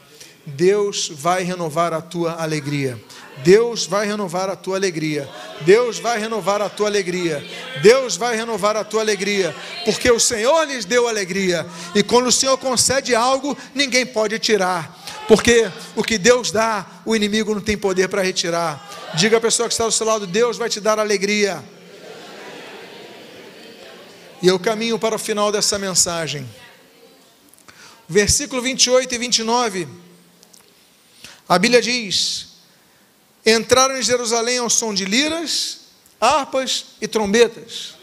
Deus 0.47 1.09
vai 1.09 1.43
renovar 1.43 1.95
a 1.95 2.03
tua 2.03 2.43
alegria. 2.43 3.01
Deus 3.43 3.87
vai 3.87 4.07
renovar 4.07 4.51
a 4.51 4.55
tua 4.55 4.77
alegria. 4.77 5.29
Deus 5.63 5.99
vai 5.99 6.19
renovar 6.19 6.61
a 6.61 6.69
tua 6.69 6.87
alegria. 6.87 7.45
Deus 7.83 8.17
vai 8.17 8.37
renovar 8.37 8.77
a 8.77 8.85
tua 8.85 9.01
alegria, 9.01 9.55
porque 9.85 10.11
o 10.11 10.21
Senhor 10.21 10.65
lhes 10.67 10.85
deu 10.85 11.09
alegria. 11.09 11.67
E 11.95 12.03
quando 12.03 12.27
o 12.27 12.33
Senhor 12.33 12.59
concede 12.59 13.15
algo, 13.15 13.57
ninguém 13.75 14.05
pode 14.05 14.39
tirar. 14.39 15.03
Porque 15.27 15.71
o 15.97 16.03
que 16.03 16.19
Deus 16.19 16.51
dá, 16.51 16.87
o 17.05 17.17
inimigo 17.17 17.55
não 17.55 17.61
tem 17.61 17.77
poder 17.77 18.09
para 18.09 18.23
retirar. 18.23 19.13
Diga 19.15 19.39
à 19.39 19.41
pessoa 19.41 19.69
que 19.69 19.75
está 19.75 19.87
do 19.87 19.93
seu 19.93 20.07
lado: 20.07 20.27
Deus 20.27 20.59
vai 20.59 20.69
te 20.69 20.81
dar 20.81 20.99
alegria. 20.99 21.65
E 24.43 24.47
eu 24.47 24.59
caminho 24.59 24.99
para 24.99 25.15
o 25.15 25.19
final 25.19 25.51
dessa 25.51 25.79
mensagem. 25.79 26.49
Versículo 28.07 28.61
28 28.61 29.15
e 29.15 29.19
29. 29.19 29.89
A 31.49 31.59
Bíblia 31.59 31.81
diz: 31.81 32.49
Entraram 33.47 33.97
em 33.97 34.03
Jerusalém 34.03 34.59
ao 34.59 34.69
som 34.69 34.93
de 34.93 35.07
liras, 35.07 35.81
harpas 36.21 36.87
e 37.01 37.09
trombetas. 37.09 37.95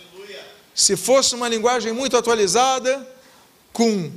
Se 0.73 0.95
fosse 0.95 1.35
uma 1.35 1.47
linguagem 1.47 1.93
muito 1.93 2.17
atualizada, 2.17 3.07
com 3.71 4.11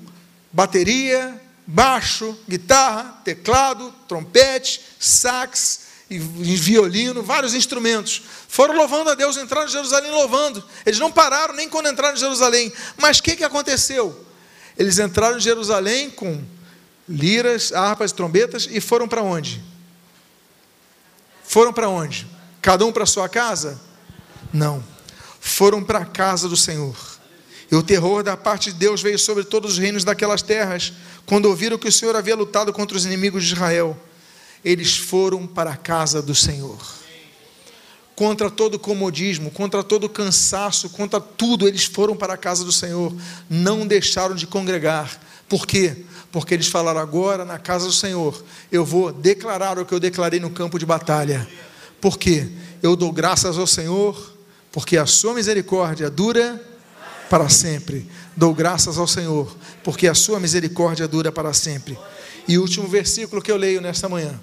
bateria, 0.50 1.40
baixo, 1.66 2.36
guitarra, 2.48 3.20
teclado, 3.24 3.92
trompete, 4.06 4.80
sax 4.98 5.84
e 6.10 6.18
violino, 6.18 7.22
vários 7.22 7.54
instrumentos. 7.54 8.22
Foram 8.48 8.76
louvando 8.76 9.10
a 9.10 9.14
Deus, 9.14 9.36
entraram 9.36 9.66
em 9.66 9.70
Jerusalém 9.70 10.10
louvando. 10.10 10.62
Eles 10.84 10.98
não 10.98 11.10
pararam 11.10 11.54
nem 11.54 11.68
quando 11.68 11.88
entraram 11.88 12.14
em 12.14 12.20
Jerusalém. 12.20 12.72
Mas 12.96 13.18
o 13.18 13.22
que, 13.22 13.36
que 13.36 13.44
aconteceu? 13.44 14.24
Eles 14.78 14.98
entraram 14.98 15.38
em 15.38 15.40
Jerusalém 15.40 16.10
com 16.10 16.42
liras, 17.08 17.72
harpas, 17.72 18.12
trombetas 18.12 18.68
e 18.70 18.80
foram 18.80 19.08
para 19.08 19.22
onde? 19.22 19.62
Foram 21.44 21.72
para 21.72 21.88
onde? 21.88 22.26
Cada 22.60 22.84
um 22.84 22.92
para 22.92 23.06
sua 23.06 23.28
casa? 23.28 23.80
Não. 24.52 24.84
Foram 25.40 25.82
para 25.82 26.00
a 26.00 26.06
casa 26.06 26.48
do 26.48 26.56
Senhor. 26.56 27.13
E 27.70 27.76
o 27.76 27.82
terror 27.82 28.22
da 28.22 28.36
parte 28.36 28.72
de 28.72 28.78
Deus 28.78 29.02
veio 29.02 29.18
sobre 29.18 29.44
todos 29.44 29.72
os 29.72 29.78
reinos 29.78 30.04
daquelas 30.04 30.42
terras, 30.42 30.92
quando 31.26 31.46
ouviram 31.46 31.78
que 31.78 31.88
o 31.88 31.92
Senhor 31.92 32.14
havia 32.14 32.36
lutado 32.36 32.72
contra 32.72 32.96
os 32.96 33.04
inimigos 33.04 33.44
de 33.44 33.54
Israel 33.54 33.98
eles 34.64 34.96
foram 34.96 35.46
para 35.46 35.70
a 35.72 35.76
casa 35.76 36.22
do 36.22 36.34
Senhor. 36.34 36.78
Contra 38.16 38.48
todo 38.48 38.78
comodismo, 38.78 39.50
contra 39.50 39.82
todo 39.82 40.08
cansaço, 40.08 40.88
contra 40.90 41.20
tudo, 41.20 41.68
eles 41.68 41.84
foram 41.84 42.16
para 42.16 42.34
a 42.34 42.36
casa 42.36 42.64
do 42.64 42.72
Senhor. 42.72 43.12
Não 43.50 43.86
deixaram 43.86 44.34
de 44.34 44.46
congregar. 44.46 45.20
Por 45.48 45.66
quê? 45.66 46.04
Porque 46.32 46.54
eles 46.54 46.68
falaram 46.68 47.00
agora 47.00 47.44
na 47.44 47.58
casa 47.58 47.86
do 47.86 47.92
Senhor, 47.92 48.42
eu 48.72 48.84
vou 48.84 49.12
declarar 49.12 49.78
o 49.78 49.84
que 49.84 49.92
eu 49.92 50.00
declarei 50.00 50.40
no 50.40 50.50
campo 50.50 50.78
de 50.78 50.86
batalha. 50.86 51.46
Por 52.00 52.18
quê? 52.18 52.48
Eu 52.82 52.96
dou 52.96 53.12
graças 53.12 53.58
ao 53.58 53.66
Senhor, 53.66 54.34
porque 54.72 54.96
a 54.96 55.06
sua 55.06 55.34
misericórdia 55.34 56.08
dura 56.08 56.60
para 57.28 57.48
sempre. 57.48 58.08
Dou 58.36 58.54
graças 58.54 58.98
ao 58.98 59.06
Senhor, 59.06 59.56
porque 59.82 60.08
a 60.08 60.14
sua 60.14 60.40
misericórdia 60.40 61.08
dura 61.08 61.32
para 61.32 61.52
sempre. 61.52 61.98
E 62.46 62.58
o 62.58 62.62
último 62.62 62.86
versículo 62.88 63.42
que 63.42 63.50
eu 63.50 63.56
leio 63.56 63.80
nesta 63.80 64.08
manhã. 64.08 64.38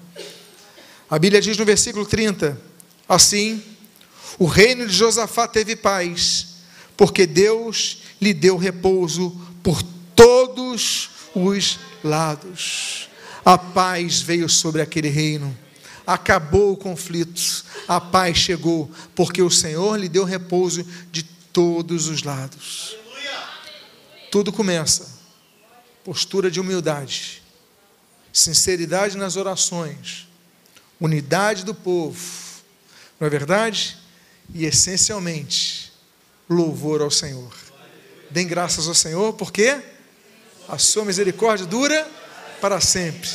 A 1.08 1.18
Bíblia 1.18 1.40
diz 1.40 1.56
no 1.56 1.64
versículo 1.64 2.06
30: 2.06 2.58
Assim, 3.08 3.62
o 4.38 4.46
reino 4.46 4.86
de 4.86 4.92
Josafá 4.92 5.46
teve 5.46 5.76
paz, 5.76 6.48
porque 6.96 7.26
Deus 7.26 7.98
lhe 8.20 8.32
deu 8.32 8.56
repouso 8.56 9.36
por 9.62 9.82
todos 10.14 11.10
os 11.34 11.78
lados. 12.02 13.08
A 13.44 13.58
paz 13.58 14.20
veio 14.20 14.48
sobre 14.48 14.80
aquele 14.80 15.08
reino. 15.08 15.56
Acabou 16.06 16.72
o 16.72 16.76
conflito, 16.76 17.64
a 17.86 18.00
paz 18.00 18.36
chegou, 18.36 18.90
porque 19.14 19.40
o 19.40 19.50
Senhor 19.50 19.96
lhe 19.96 20.08
deu 20.08 20.24
repouso 20.24 20.84
de 21.12 21.22
todos 21.52 22.08
os 22.08 22.22
lados. 22.22 22.96
Tudo 24.30 24.52
começa. 24.52 25.20
Postura 26.04 26.50
de 26.50 26.58
humildade 26.58 27.42
sinceridade 28.32 29.16
nas 29.16 29.36
orações, 29.36 30.26
unidade 30.98 31.64
do 31.64 31.74
povo, 31.74 32.18
não 33.20 33.26
é 33.26 33.30
verdade? 33.30 33.98
E 34.54 34.64
essencialmente, 34.64 35.92
louvor 36.48 37.02
ao 37.02 37.10
Senhor. 37.10 37.52
Dêem 38.30 38.46
graças 38.46 38.88
ao 38.88 38.94
Senhor, 38.94 39.34
porque 39.34 39.80
a 40.68 40.78
sua 40.78 41.04
misericórdia 41.04 41.66
dura 41.66 42.08
para 42.60 42.80
sempre. 42.80 43.28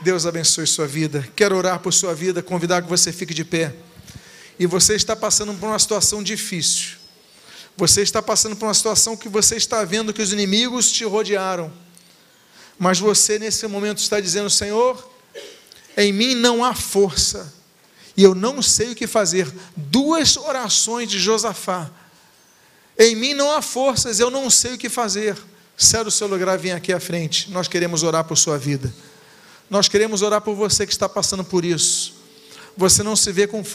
Deus 0.00 0.26
abençoe 0.26 0.66
sua 0.66 0.86
vida. 0.86 1.26
Quero 1.36 1.56
orar 1.56 1.78
por 1.78 1.92
sua 1.92 2.14
vida, 2.14 2.42
convidar 2.42 2.82
que 2.82 2.88
você 2.88 3.12
fique 3.12 3.32
de 3.32 3.44
pé. 3.44 3.74
E 4.58 4.66
você 4.66 4.94
está 4.94 5.14
passando 5.14 5.54
por 5.54 5.68
uma 5.68 5.78
situação 5.78 6.22
difícil. 6.22 6.99
Você 7.76 8.02
está 8.02 8.20
passando 8.20 8.56
por 8.56 8.66
uma 8.66 8.74
situação 8.74 9.16
que 9.16 9.28
você 9.28 9.56
está 9.56 9.84
vendo 9.84 10.12
que 10.12 10.22
os 10.22 10.32
inimigos 10.32 10.90
te 10.92 11.04
rodearam 11.04 11.72
mas 12.80 12.98
você 12.98 13.38
nesse 13.38 13.66
momento 13.66 13.98
está 13.98 14.18
dizendo: 14.18 14.48
Senhor, 14.48 15.06
em 15.94 16.14
mim 16.14 16.34
não 16.34 16.64
há 16.64 16.74
força, 16.74 17.52
e 18.16 18.22
eu 18.22 18.34
não 18.34 18.62
sei 18.62 18.92
o 18.92 18.94
que 18.94 19.06
fazer. 19.06 19.46
Duas 19.76 20.38
orações 20.38 21.10
de 21.10 21.18
Josafá. 21.18 21.90
Em 22.98 23.14
mim 23.14 23.34
não 23.34 23.54
há 23.54 23.60
forças, 23.60 24.18
eu 24.18 24.30
não 24.30 24.48
sei 24.48 24.74
o 24.74 24.78
que 24.78 24.88
fazer. 24.88 25.36
Sai 25.76 26.02
do 26.04 26.10
seu 26.10 26.26
lugar, 26.26 26.58
vem 26.58 26.72
aqui 26.72 26.90
à 26.90 26.98
frente. 26.98 27.50
Nós 27.50 27.68
queremos 27.68 28.02
orar 28.02 28.24
por 28.24 28.36
sua 28.36 28.56
vida. 28.56 28.92
Nós 29.68 29.86
queremos 29.86 30.22
orar 30.22 30.40
por 30.40 30.54
você 30.54 30.86
que 30.86 30.92
está 30.92 31.08
passando 31.08 31.44
por 31.44 31.66
isso. 31.66 32.14
Você 32.78 33.02
não 33.02 33.14
se 33.14 33.30
vê 33.30 33.46
com 33.46 33.62
força. 33.62 33.68